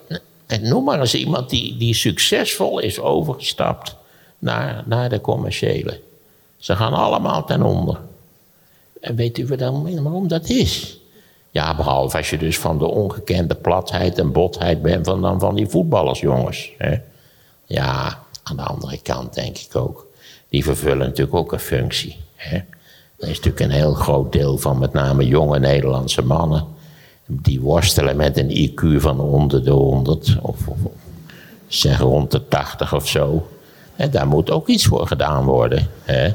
ik 0.48 0.62
noem 0.62 0.84
maar 0.84 1.00
eens 1.00 1.16
iemand 1.16 1.50
die, 1.50 1.78
die 1.78 1.94
succesvol 1.94 2.80
is 2.80 3.00
overgestapt 3.00 3.96
naar, 4.40 4.84
naar 4.86 5.10
de 5.10 5.22
commerciële. 5.22 6.02
Ze 6.58 6.76
gaan 6.76 6.94
allemaal 6.94 7.46
ten 7.46 7.62
onder. 7.62 8.00
En 9.02 9.16
weet 9.16 9.38
u 9.38 9.48
waarom, 9.48 10.04
waarom 10.04 10.28
dat 10.28 10.50
is? 10.50 11.00
Ja, 11.50 11.76
behalve 11.76 12.18
als 12.18 12.30
je 12.30 12.38
dus 12.38 12.58
van 12.58 12.78
de 12.78 12.86
ongekende 12.86 13.56
platheid 13.56 14.18
en 14.18 14.32
botheid 14.32 14.82
bent 14.82 15.06
van, 15.06 15.22
dan 15.22 15.40
van 15.40 15.56
die 15.56 15.68
voetballersjongens. 15.68 16.72
Hè? 16.78 16.98
Ja, 17.66 18.20
aan 18.44 18.56
de 18.56 18.64
andere 18.64 19.02
kant 19.02 19.34
denk 19.34 19.58
ik 19.58 19.76
ook. 19.76 20.08
Die 20.50 20.64
vervullen 20.64 21.08
natuurlijk 21.08 21.36
ook 21.36 21.52
een 21.52 21.60
functie. 21.60 22.18
Hè? 22.36 22.56
Er 23.20 23.30
is 23.30 23.36
natuurlijk 23.36 23.60
een 23.60 23.72
heel 23.72 23.94
groot 23.94 24.32
deel 24.32 24.58
van 24.58 24.80
met 24.80 24.94
name 24.94 25.28
jonge 25.28 25.60
Nederlandse 25.60 26.22
mannen. 26.22 26.66
Die 27.28 27.62
worstelen 27.62 28.16
met 28.16 28.38
een 28.38 28.50
IQ 28.72 29.02
van 29.02 29.20
onder 29.20 29.64
de 29.64 29.72
100. 29.72 30.38
Of, 30.42 30.58
zeg 31.68 32.00
rond 32.00 32.32
de 32.32 32.48
80 32.48 32.94
of 32.94 33.08
zo. 33.08 33.48
En 33.96 34.12
daar 34.12 34.28
moet 34.28 34.52
ook 34.52 34.68
iets 34.68 34.86
voor 34.86 35.08
gedaan 35.08 35.46
worden. 35.46 35.88
Hè? 36.04 36.34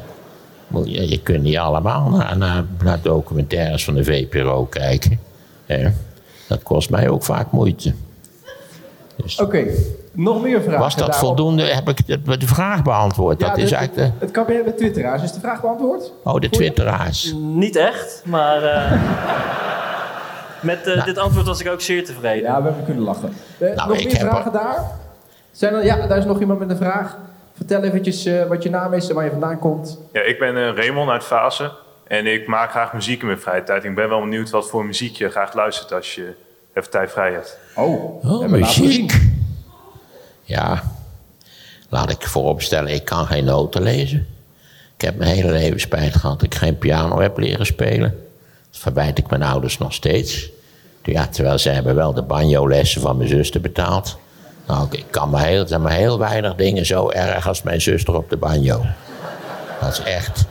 Moet 0.69 0.91
Je, 0.91 1.09
je 1.09 1.21
kunt 1.23 1.43
niet 1.43 1.59
allemaal 1.59 2.09
naar, 2.09 2.37
naar, 2.39 2.65
naar 2.83 2.99
documentaires 3.03 3.85
van 3.85 3.95
de 3.95 4.05
VPRO 4.05 4.65
kijken. 4.65 5.21
Hè? 5.67 5.89
Dat 6.49 6.63
kost 6.63 6.91
mij 6.91 7.09
ook 7.09 7.23
vaak 7.23 7.51
moeite. 7.51 7.95
Oké, 9.41 9.67
nog 10.13 10.43
meer 10.43 10.63
vragen 10.63 10.81
Was 10.81 10.97
dat 10.97 11.07
daarop? 11.07 11.27
voldoende? 11.27 11.63
Heb 11.63 11.89
ik 11.89 12.07
de, 12.07 12.37
de 12.39 12.47
vraag 12.47 12.83
beantwoord? 12.83 13.41
Ja, 13.41 13.49
dat 13.49 13.59
is 13.59 13.69
de- 13.71 13.77
eigenlijk 13.77 14.13
Het 14.19 14.31
kabinet 14.31 14.65
met 14.65 14.77
twitteraars. 14.77 15.23
Is 15.23 15.33
de 15.33 15.41
vraag 15.41 15.61
beantwoord? 15.61 16.01
de, 16.03 16.11
oh, 16.31 16.41
de 16.41 16.49
twitteraars. 16.49 17.35
Niet 17.39 17.77
echt, 17.77 18.23
maar 18.27 18.63
eh, 18.63 18.93
met 20.63 20.87
eh, 20.87 21.05
dit 21.05 21.19
antwoord 21.19 21.47
was 21.47 21.61
ik 21.61 21.69
ook 21.69 21.81
zeer 21.81 22.05
tevreden. 22.05 22.43
Ja, 22.51 22.59
we 22.63 22.67
hebben 22.67 22.85
kunnen 22.85 23.03
lachen. 23.03 23.33
Eh, 23.59 23.75
Nou, 23.75 23.89
nog 23.89 23.99
ik 23.99 24.05
meer 24.05 24.19
heb 24.19 24.29
vragen 24.29 24.53
daar? 24.53 24.85
Zijn 25.53 25.75
er, 25.75 25.85
ja, 25.85 26.07
daar 26.07 26.19
is 26.19 26.25
nog 26.25 26.41
iemand 26.41 26.59
met 26.59 26.71
een 26.71 26.77
vraag. 26.77 27.17
Vertel 27.57 27.83
eventjes 27.83 28.25
eh, 28.25 28.47
wat 28.47 28.63
je 28.63 28.71
naam 28.71 28.93
is 28.93 29.09
en 29.09 29.15
waar 29.15 29.25
je 29.25 29.31
vandaan 29.31 29.59
komt. 29.59 29.99
Ja, 30.13 30.21
ik 30.23 30.39
ben 30.39 30.75
Raymond 30.75 31.11
uit 31.11 31.25
Vaassen. 31.25 31.71
En 32.07 32.27
ik 32.27 32.47
maak 32.47 32.71
graag 32.71 32.93
muziek 32.93 33.21
in 33.21 33.27
mijn 33.27 33.41
vrije 33.41 33.63
tijd. 33.63 33.85
Ik 33.85 33.95
ben 33.95 34.09
wel 34.09 34.21
benieuwd 34.21 34.51
wat 34.51 34.69
voor 34.69 34.85
muziek 34.85 35.17
je 35.17 35.29
graag 35.31 35.55
luistert 35.55 35.93
als 35.93 36.15
je 36.15 36.35
even 36.75 36.91
tijd 36.91 37.11
vrij 37.11 37.33
hebt. 37.33 37.59
Oh, 37.77 38.25
Oh, 38.25 38.47
muziek. 38.47 39.21
Ja, 40.43 40.83
laat 41.89 42.11
ik 42.11 42.23
vooropstellen, 42.23 42.93
ik 42.95 43.05
kan 43.05 43.27
geen 43.27 43.45
noten 43.45 43.83
lezen. 43.83 44.27
Ik 44.95 45.01
heb 45.01 45.17
mijn 45.17 45.35
hele 45.35 45.51
leven 45.53 45.81
spijt 45.81 46.15
gehad 46.15 46.41
dat 46.41 46.53
ik 46.53 46.55
geen 46.55 46.79
piano 46.79 47.21
heb 47.21 47.39
leren 47.39 47.67
spelen. 47.67 48.30
Verwijt 48.71 49.19
ik 49.19 49.31
mijn 49.31 49.43
ouders 49.43 49.79
nog 49.79 49.93
steeds. 49.93 50.49
Ja, 51.03 51.27
terwijl 51.27 51.59
zij 51.59 51.75
hebben 51.75 51.95
wel 51.95 52.15
de 52.15 52.23
banjo-lessen 52.23 53.01
van 53.01 53.17
mijn 53.17 53.29
zuster 53.29 53.61
betaald. 53.61 54.19
Nou, 54.67 54.87
ik- 54.91 55.05
kan 55.11 55.31
maar 55.31 55.45
heel, 55.45 55.79
maar 55.79 55.93
heel 55.93 56.19
weinig 56.19 56.55
dingen 56.55 56.87
zo 56.87 57.11
erg 57.11 57.49
als 57.49 57.63
mijn 57.63 57.81
zuster 57.81 58.15
op 58.15 58.31
de 58.31 58.37
banjo. 58.37 58.85
Dat 59.81 59.93
is 59.93 60.01
echt. 60.01 60.45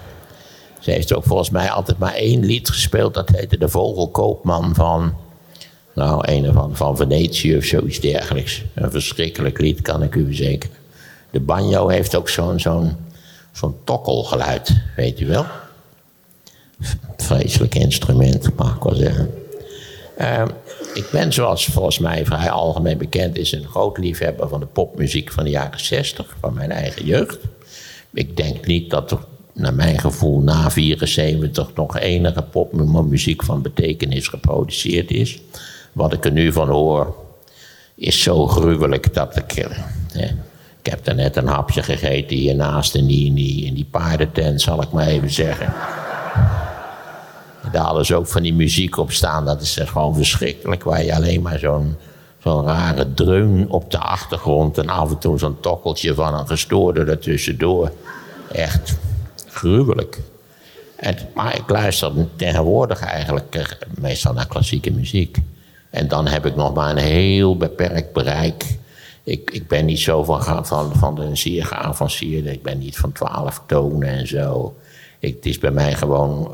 Ze 0.79 0.91
heeft 0.91 1.13
ook 1.13 1.23
volgens 1.23 1.49
mij 1.49 1.69
altijd 1.69 1.97
maar 1.97 2.13
één 2.13 2.45
lied 2.45 2.69
gespeeld. 2.69 3.13
Dat 3.13 3.29
heette 3.29 3.57
De 3.57 3.69
Vogelkoopman 3.69 4.75
van... 4.75 5.13
Nou, 5.93 6.31
een 6.31 6.53
van, 6.53 6.75
van 6.75 6.97
Venetië 6.97 7.57
of 7.57 7.63
zoiets 7.63 7.99
dergelijks. 7.99 8.63
Een 8.73 8.91
verschrikkelijk 8.91 9.59
lied, 9.59 9.81
kan 9.81 10.03
ik 10.03 10.15
u 10.15 10.25
verzekeren. 10.25 10.75
De 11.31 11.39
banjo 11.39 11.87
heeft 11.87 12.15
ook 12.15 12.29
zo'n 12.29 12.59
zo'n 12.59 12.95
zo'n 13.51 13.75
tokkelgeluid, 13.83 14.81
weet 14.95 15.19
u 15.19 15.27
wel? 15.27 15.45
Vreselijk 17.17 17.75
instrument, 17.75 18.55
mag 18.55 18.75
ik 18.75 18.83
wel 18.83 18.95
zeggen. 18.95 19.33
Ehm, 20.17 20.47
ik 20.93 21.09
ben, 21.11 21.33
zoals 21.33 21.65
volgens 21.65 21.99
mij 21.99 22.25
vrij 22.25 22.49
algemeen 22.49 22.97
bekend 22.97 23.37
is, 23.37 23.51
een 23.51 23.67
groot 23.67 23.97
liefhebber 23.97 24.49
van 24.49 24.59
de 24.59 24.65
popmuziek 24.65 25.31
van 25.31 25.43
de 25.43 25.49
jaren 25.49 25.79
60, 25.79 26.35
van 26.39 26.53
mijn 26.53 26.71
eigen 26.71 27.05
jeugd. 27.05 27.39
Ik 28.13 28.37
denk 28.37 28.65
niet 28.65 28.89
dat 28.89 29.11
er, 29.11 29.17
naar 29.53 29.73
mijn 29.73 29.99
gevoel, 29.99 30.39
na 30.39 30.71
74 30.71 31.73
nog 31.75 31.99
enige 31.99 32.41
popmuziek 32.41 33.43
van 33.43 33.61
betekenis 33.61 34.27
geproduceerd 34.27 35.11
is. 35.11 35.39
Wat 35.93 36.13
ik 36.13 36.25
er 36.25 36.31
nu 36.31 36.51
van 36.51 36.69
hoor, 36.69 37.15
is 37.95 38.21
zo 38.21 38.47
gruwelijk 38.47 39.13
dat 39.13 39.35
ik. 39.35 39.51
eh, 40.13 40.29
ik 40.81 40.91
heb 40.91 41.07
er 41.07 41.15
net 41.15 41.35
een 41.35 41.47
hapje 41.47 41.83
gegeten 41.83 42.37
hiernaast 42.37 42.95
in 42.95 43.05
die, 43.05 43.25
in, 43.25 43.33
die, 43.33 43.65
in 43.65 43.73
die 43.73 43.87
paardentent, 43.91 44.61
zal 44.61 44.81
ik 44.81 44.91
maar 44.91 45.07
even 45.07 45.29
zeggen. 45.31 45.73
Daar 47.71 47.83
hadden 47.83 48.17
ook 48.17 48.27
van 48.27 48.41
die 48.41 48.53
muziek 48.53 48.97
op 48.97 49.11
staan. 49.11 49.45
Dat 49.45 49.61
is 49.61 49.77
echt 49.77 49.89
gewoon 49.89 50.15
verschrikkelijk. 50.15 50.83
Waar 50.83 51.03
je 51.03 51.15
alleen 51.15 51.41
maar 51.41 51.59
zo'n 51.59 51.95
zo'n 52.43 52.65
rare 52.65 53.13
dreun 53.13 53.69
op 53.69 53.91
de 53.91 53.97
achtergrond. 53.97 54.77
En 54.77 54.89
af 54.89 55.09
en 55.09 55.17
toe 55.17 55.39
zo'n 55.39 55.59
tokkeltje 55.59 56.13
van 56.13 56.33
een 56.33 56.47
gestoorde 56.47 57.03
ertussendoor. 57.03 57.91
Echt 58.51 58.97
gruwelijk. 59.47 60.19
En, 60.95 61.17
maar 61.33 61.55
ik 61.55 61.69
luister 61.69 62.11
tegenwoordig 62.35 63.01
eigenlijk 63.01 63.55
eh, 63.55 63.65
meestal 63.99 64.33
naar 64.33 64.47
klassieke 64.47 64.91
muziek. 64.91 65.37
En 65.89 66.07
dan 66.07 66.27
heb 66.27 66.45
ik 66.45 66.55
nog 66.55 66.73
maar 66.73 66.89
een 66.89 66.97
heel 66.97 67.57
beperkt 67.57 68.13
bereik. 68.13 68.77
Ik, 69.23 69.51
ik 69.51 69.67
ben 69.67 69.85
niet 69.85 69.99
zo 69.99 70.23
van, 70.23 70.65
van, 70.65 70.95
van 70.95 71.15
de 71.15 71.35
zeer 71.35 71.65
geavanceerde. 71.65 72.51
Ik 72.51 72.63
ben 72.63 72.77
niet 72.77 72.97
van 72.97 73.11
twaalf 73.11 73.61
tonen 73.65 74.09
en 74.09 74.27
zo. 74.27 74.75
Ik, 75.19 75.35
het 75.35 75.45
is 75.45 75.59
bij 75.59 75.71
mij 75.71 75.93
gewoon 75.93 76.51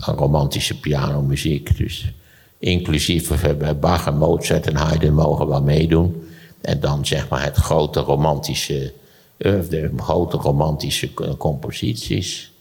een 0.00 0.14
romantische 0.14 0.80
pianomuziek. 0.80 1.76
Dus 1.76 2.12
inclusief 2.58 3.56
bij 3.58 3.78
Bach 3.78 4.06
en 4.06 4.16
Mozart 4.18 4.66
en 4.66 4.76
Haydn 4.76 5.12
mogen 5.12 5.46
wel 5.48 5.62
meedoen. 5.62 6.28
En 6.60 6.80
dan 6.80 7.06
zeg 7.06 7.28
maar 7.28 7.42
het 7.42 7.56
grote 7.56 8.00
romantische, 8.00 8.92
eh, 9.36 9.52
de 9.68 9.90
grote 9.96 10.36
romantische 10.36 11.14
co- 11.14 11.36
composities. 11.36 12.52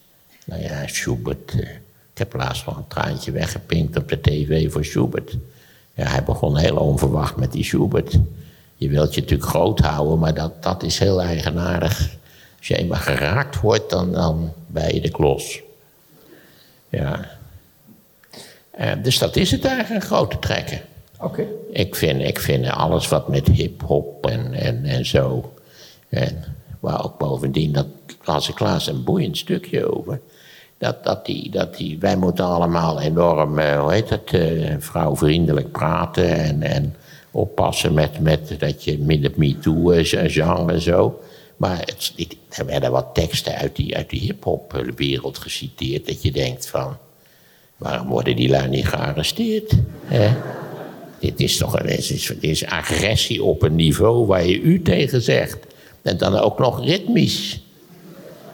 Nou 0.45 0.61
ja, 0.61 0.87
Schubert. 0.87 1.51
eh, 1.51 1.59
ik 2.13 2.19
heb 2.19 2.33
laatst 2.33 2.65
nog 2.65 2.77
een 2.77 2.87
traantje 2.87 3.31
weggepinkt 3.31 3.97
op 3.97 4.09
de 4.09 4.21
tv 4.21 4.71
voor 4.71 4.85
Schubert. 4.85 5.37
Ja, 5.93 6.05
hij 6.05 6.23
begon 6.23 6.57
heel 6.57 6.75
onverwacht 6.75 7.35
met 7.35 7.51
die 7.51 7.63
Schubert. 7.63 8.17
Je 8.75 8.89
wilt 8.89 9.13
je 9.15 9.21
natuurlijk 9.21 9.49
groot 9.49 9.79
houden, 9.79 10.19
maar 10.19 10.33
dat, 10.33 10.63
dat 10.63 10.83
is 10.83 10.99
heel 10.99 11.21
eigenaardig. 11.21 11.99
Als 12.57 12.67
je 12.67 12.77
eenmaal 12.77 12.99
geraakt 12.99 13.59
wordt, 13.61 13.89
dan, 13.89 14.11
dan 14.11 14.53
ben 14.67 14.93
je 14.93 15.01
de 15.01 15.11
klos. 15.11 15.61
Ja. 16.93 17.19
Eh, 18.71 18.91
dus 19.03 19.17
dat 19.17 19.35
is 19.35 19.51
het 19.51 19.65
eigenlijk, 19.65 20.05
grote 20.05 20.39
trekken. 20.39 20.81
Oké. 21.19 21.47
Ik 21.71 21.95
vind, 21.95 22.21
ik 22.21 22.39
vind 22.39 22.67
alles 22.67 23.07
wat 23.07 23.27
met 23.27 23.47
hip-hop 23.47 24.25
en, 24.25 24.53
en, 24.53 24.85
en 24.85 25.05
zo. 25.05 25.53
En 26.09 26.43
waar 26.79 27.03
ook 27.03 27.17
bovendien, 27.17 27.71
dat 27.71 27.87
las 28.23 28.49
ik 28.49 28.59
laatst 28.59 28.87
een 28.87 29.03
boeiend 29.03 29.37
stukje 29.37 29.95
over. 29.95 30.19
Dat, 30.77 31.03
dat, 31.03 31.25
die, 31.25 31.49
dat 31.49 31.77
die, 31.77 31.99
wij 31.99 32.15
moeten 32.15 32.45
allemaal 32.45 33.01
enorm, 33.01 33.59
eh, 33.59 33.79
hoe 33.81 33.91
heet 33.91 34.09
het, 34.09 34.33
eh, 34.33 34.75
vrouwvriendelijk 34.79 35.71
praten 35.71 36.35
en, 36.35 36.61
en 36.61 36.95
oppassen 37.31 37.93
met, 37.93 38.19
met 38.19 38.55
dat 38.59 38.83
je 38.83 38.99
minder 38.99 39.31
MeToo-genre 39.35 40.73
en 40.73 40.81
zo. 40.81 41.21
Maar 41.57 41.77
het, 41.79 42.13
het- 42.15 42.35
er 42.49 42.65
werden 42.65 42.91
wat 42.91 43.07
teksten 43.13 43.55
uit 43.55 43.75
die, 43.75 43.95
uit 43.95 44.09
die 44.09 44.19
hip-hop-wereld 44.19 45.37
geciteerd, 45.37 46.05
dat 46.05 46.21
je 46.21 46.31
denkt 46.31 46.67
van, 46.67 46.97
waarom 47.77 48.07
worden 48.07 48.35
die 48.35 48.49
lui 48.49 48.67
niet 48.69 48.87
gearresteerd? 48.87 49.71
Hè? 50.05 50.29
Dit 51.19 51.39
is 51.39 51.57
toch 51.57 51.81
dit 51.81 51.99
is, 52.09 52.25
dit 52.27 52.43
is 52.43 52.65
agressie 52.65 53.43
op 53.43 53.61
een 53.61 53.75
niveau 53.75 54.25
waar 54.25 54.45
je 54.45 54.59
u 54.59 54.81
tegen 54.81 55.21
zegt. 55.21 55.57
En 56.01 56.17
dan 56.17 56.35
ook 56.37 56.59
nog 56.59 56.83
ritmisch. 56.85 57.61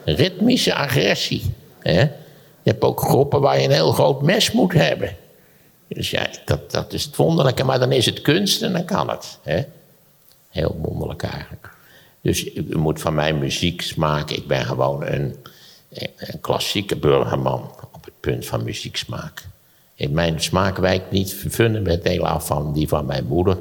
Ritmische 0.06 0.74
agressie. 0.74 1.42
Hè? 1.80 2.00
Je 2.64 2.72
hebt 2.72 2.82
ook 2.84 3.00
groepen 3.02 3.42
waar 3.42 3.60
je 3.60 3.66
een 3.66 3.72
heel 3.72 3.92
groot 3.92 4.22
mes 4.22 4.52
moet 4.52 4.74
hebben. 4.74 5.16
Dus 5.88 6.10
ja, 6.10 6.28
dat, 6.46 6.72
dat 6.72 6.94
is 6.94 7.04
het 7.04 7.16
wonderlijke. 7.16 7.64
Maar 7.64 7.80
dan 7.80 7.92
is 7.92 8.06
het 8.06 8.22
kunst 8.22 8.62
en 8.62 8.72
dan 8.74 8.86
kan 8.86 9.10
het. 9.10 9.40
Hè? 9.44 9.62
Heel 10.50 10.78
wonderlijk 10.82 11.24
eigenlijk. 11.24 11.70
Dus 12.22 12.56
u 12.56 12.78
moet 12.78 13.02
van 13.02 13.14
mijn 13.14 13.40
muzieksmaak... 13.40 14.30
Ik 14.30 14.48
ben 14.48 14.66
gewoon 14.66 15.06
een, 15.06 15.36
een 16.18 16.42
klassieke 16.42 16.96
burgerman 16.96 17.72
op 17.92 18.06
het 18.06 18.14
punt 18.20 18.46
van 18.46 18.64
muzieksmaak. 18.64 19.48
In 19.96 20.12
mijn 20.12 20.42
smaak 20.42 20.78
wijkt 20.78 21.12
niet 21.12 21.34
fundamenteel 21.34 22.28
af 22.28 22.48
van 22.48 22.74
die 22.74 22.88
van 22.88 23.06
mijn 23.06 23.26
moeder... 23.26 23.58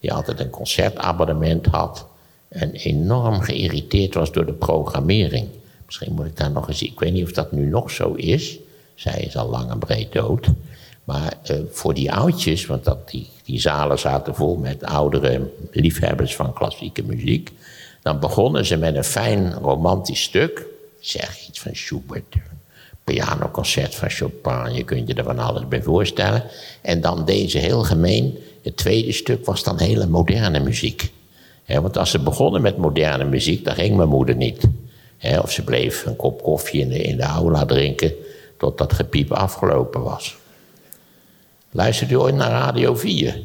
die 0.00 0.12
altijd 0.12 0.40
een 0.40 0.50
concertabonnement 0.50 1.66
had... 1.66 2.06
en 2.48 2.72
enorm 2.72 3.40
geïrriteerd 3.40 4.14
was 4.14 4.32
door 4.32 4.46
de 4.46 4.52
programmering. 4.52 5.48
Misschien 5.86 6.12
moet 6.12 6.26
ik 6.26 6.36
daar 6.36 6.50
nog 6.50 6.68
eens... 6.68 6.82
Ik 6.82 7.00
weet 7.00 7.12
niet 7.12 7.24
of 7.24 7.32
dat 7.32 7.52
nu 7.52 7.66
nog 7.66 7.90
zo 7.90 8.12
is. 8.12 8.58
Zij 8.94 9.20
is 9.20 9.36
al 9.36 9.48
lang 9.48 9.70
en 9.70 9.78
breed 9.78 10.12
dood. 10.12 10.48
Maar 11.04 11.34
eh, 11.42 11.56
voor 11.70 11.94
die 11.94 12.12
oudjes, 12.12 12.66
want 12.66 12.84
dat, 12.84 13.10
die, 13.10 13.28
die 13.44 13.60
zalen 13.60 13.98
zaten 13.98 14.34
vol 14.34 14.56
met 14.56 14.84
oudere 14.84 15.50
liefhebbers 15.70 16.36
van 16.36 16.52
klassieke 16.52 17.02
muziek. 17.02 17.52
Dan 18.02 18.20
begonnen 18.20 18.66
ze 18.66 18.76
met 18.76 18.96
een 18.96 19.04
fijn 19.04 19.52
romantisch 19.52 20.22
stuk. 20.22 20.66
Zeg 21.00 21.48
iets 21.48 21.60
van 21.60 21.74
Schubert, 21.74 22.34
pianoconcert 23.04 23.94
van 23.94 24.10
Chopin, 24.10 24.74
je 24.74 24.84
kunt 24.84 25.08
je 25.08 25.14
er 25.14 25.24
van 25.24 25.38
alles 25.38 25.68
bij 25.68 25.82
voorstellen. 25.82 26.44
En 26.80 27.00
dan 27.00 27.24
deze 27.24 27.58
heel 27.58 27.82
gemeen, 27.82 28.38
het 28.62 28.76
tweede 28.76 29.12
stuk 29.12 29.44
was 29.44 29.62
dan 29.62 29.78
hele 29.78 30.06
moderne 30.06 30.60
muziek. 30.60 31.12
Want 31.66 31.96
als 31.96 32.10
ze 32.10 32.18
begonnen 32.18 32.62
met 32.62 32.76
moderne 32.76 33.24
muziek, 33.24 33.64
dan 33.64 33.74
ging 33.74 33.96
mijn 33.96 34.08
moeder 34.08 34.36
niet. 34.36 34.64
Of 35.42 35.50
ze 35.50 35.64
bleef 35.64 36.06
een 36.06 36.16
kop 36.16 36.42
koffie 36.42 36.80
in 36.80 36.88
de, 36.88 37.02
in 37.02 37.16
de 37.16 37.22
aula 37.22 37.64
drinken 37.64 38.12
tot 38.58 38.78
dat 38.78 38.92
gepiep 38.92 39.32
afgelopen 39.32 40.02
was. 40.02 40.36
Luistert 41.70 42.10
u 42.10 42.14
ooit 42.14 42.34
naar 42.34 42.50
Radio 42.50 42.94
4? 42.94 43.40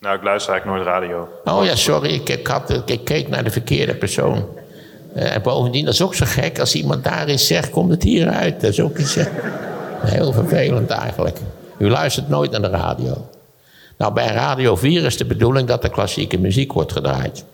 Nou, 0.00 0.16
ik 0.16 0.22
luister 0.22 0.52
eigenlijk 0.52 0.84
nooit 0.84 0.96
radio. 0.96 1.28
Oh 1.44 1.64
ja, 1.64 1.76
sorry, 1.76 2.14
ik, 2.14 2.28
ik, 2.86 3.04
keek 3.04 3.28
naar 3.28 3.44
de 3.44 3.50
verkeerde 3.50 3.94
persoon. 3.94 4.46
Eh, 5.14 5.34
en 5.34 5.42
bovendien, 5.42 5.84
dat 5.84 5.94
is 5.94 6.02
ook 6.02 6.14
zo 6.14 6.24
gek. 6.28 6.58
Als 6.58 6.74
iemand 6.74 7.04
daar 7.04 7.28
is 7.28 7.46
zegt, 7.46 7.70
komt 7.70 7.90
het 7.90 8.02
hier 8.02 8.28
uit. 8.28 8.60
Dat 8.60 8.70
is 8.70 8.80
ook 8.80 8.98
iets, 8.98 9.16
eh, 9.16 9.26
heel 10.00 10.32
vervelend 10.32 10.90
eigenlijk. 10.90 11.38
U 11.78 11.88
luistert 11.88 12.28
nooit 12.28 12.50
naar 12.50 12.60
de 12.60 12.68
radio. 12.68 13.28
Nou, 13.96 14.12
bij 14.12 14.26
Radio 14.26 14.76
4 14.76 15.04
is 15.04 15.16
de 15.16 15.24
bedoeling 15.24 15.68
dat 15.68 15.84
er 15.84 15.90
klassieke 15.90 16.38
muziek 16.38 16.72
wordt 16.72 16.92
gedraaid. 16.92 17.44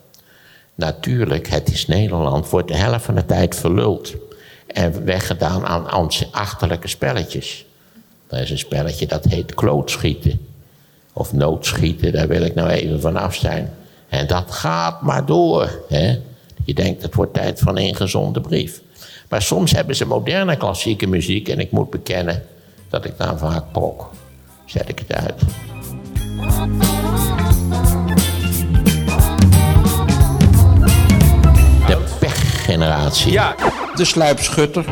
Natuurlijk, 0.74 1.48
het 1.48 1.72
is 1.72 1.86
Nederland, 1.86 2.50
wordt 2.50 2.68
de 2.68 2.76
helft 2.76 3.04
van 3.04 3.14
de 3.14 3.26
tijd 3.26 3.56
verluld. 3.56 4.14
En 4.66 5.04
weggedaan 5.04 5.66
aan 5.66 6.10
achterlijke 6.30 6.88
spelletjes. 6.88 7.64
Er 8.28 8.40
is 8.40 8.50
een 8.50 8.58
spelletje 8.58 9.06
dat 9.06 9.24
heet 9.24 9.54
klootschieten. 9.54 10.53
Of 11.16 11.32
noodschieten, 11.32 12.12
daar 12.12 12.28
wil 12.28 12.42
ik 12.42 12.54
nou 12.54 12.68
even 12.68 13.00
vanaf 13.00 13.34
zijn. 13.34 13.70
En 14.08 14.26
dat 14.26 14.50
gaat 14.50 15.02
maar 15.02 15.26
door. 15.26 15.84
Hè? 15.88 16.18
Je 16.64 16.74
denkt, 16.74 17.02
het 17.02 17.14
wordt 17.14 17.34
tijd 17.34 17.60
van 17.60 17.78
een 17.78 17.94
gezonde 17.96 18.40
brief. 18.40 18.80
Maar 19.28 19.42
soms 19.42 19.72
hebben 19.72 19.96
ze 19.96 20.06
moderne 20.06 20.56
klassieke 20.56 21.06
muziek... 21.06 21.48
en 21.48 21.58
ik 21.58 21.70
moet 21.70 21.90
bekennen 21.90 22.42
dat 22.88 23.04
ik 23.04 23.18
daar 23.18 23.38
vaak 23.38 23.72
prok. 23.72 24.10
Zet 24.64 24.88
ik 24.88 24.98
het 24.98 25.12
uit. 25.12 25.40
De 31.86 32.16
pechgeneratie. 32.20 33.32
Ja, 33.32 33.54
De 33.94 34.04
sluipschutter. 34.04 34.84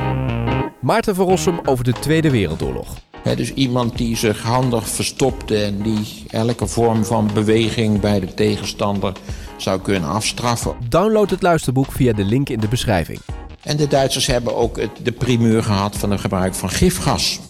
Maarten 0.81 1.15
van 1.15 1.27
Rossum 1.27 1.61
over 1.65 1.85
de 1.85 1.93
Tweede 1.93 2.31
Wereldoorlog. 2.31 2.89
Hè, 3.23 3.37
dus 3.37 3.53
iemand 3.55 3.99
die 3.99 4.17
zich 4.17 4.43
handig 4.43 4.89
verstopte 4.89 5.65
en 5.65 5.83
die 5.83 6.25
elke 6.31 6.67
vorm 6.67 7.05
van 7.05 7.31
beweging 7.35 8.01
bij 8.01 8.21
de 8.21 8.35
tegenstander 8.35 9.13
zou 9.57 9.81
kunnen 9.81 10.09
afstraffen. 10.09 10.75
Download 10.89 11.31
het 11.31 11.43
luisterboek 11.43 11.93
via 11.93 12.13
de 12.13 12.25
link 12.25 12.49
in 12.49 12.61
de 12.61 12.69
beschrijving. 12.69 13.19
En 13.63 13.77
de 13.77 13.87
Duitsers 13.87 14.27
hebben 14.27 14.57
ook 14.57 14.81
het, 14.81 14.91
de 15.03 15.13
primeur 15.13 15.63
gehad 15.63 15.97
van 15.97 16.11
het 16.11 16.21
gebruik 16.21 16.55
van 16.55 16.71
gifgas. 16.71 17.41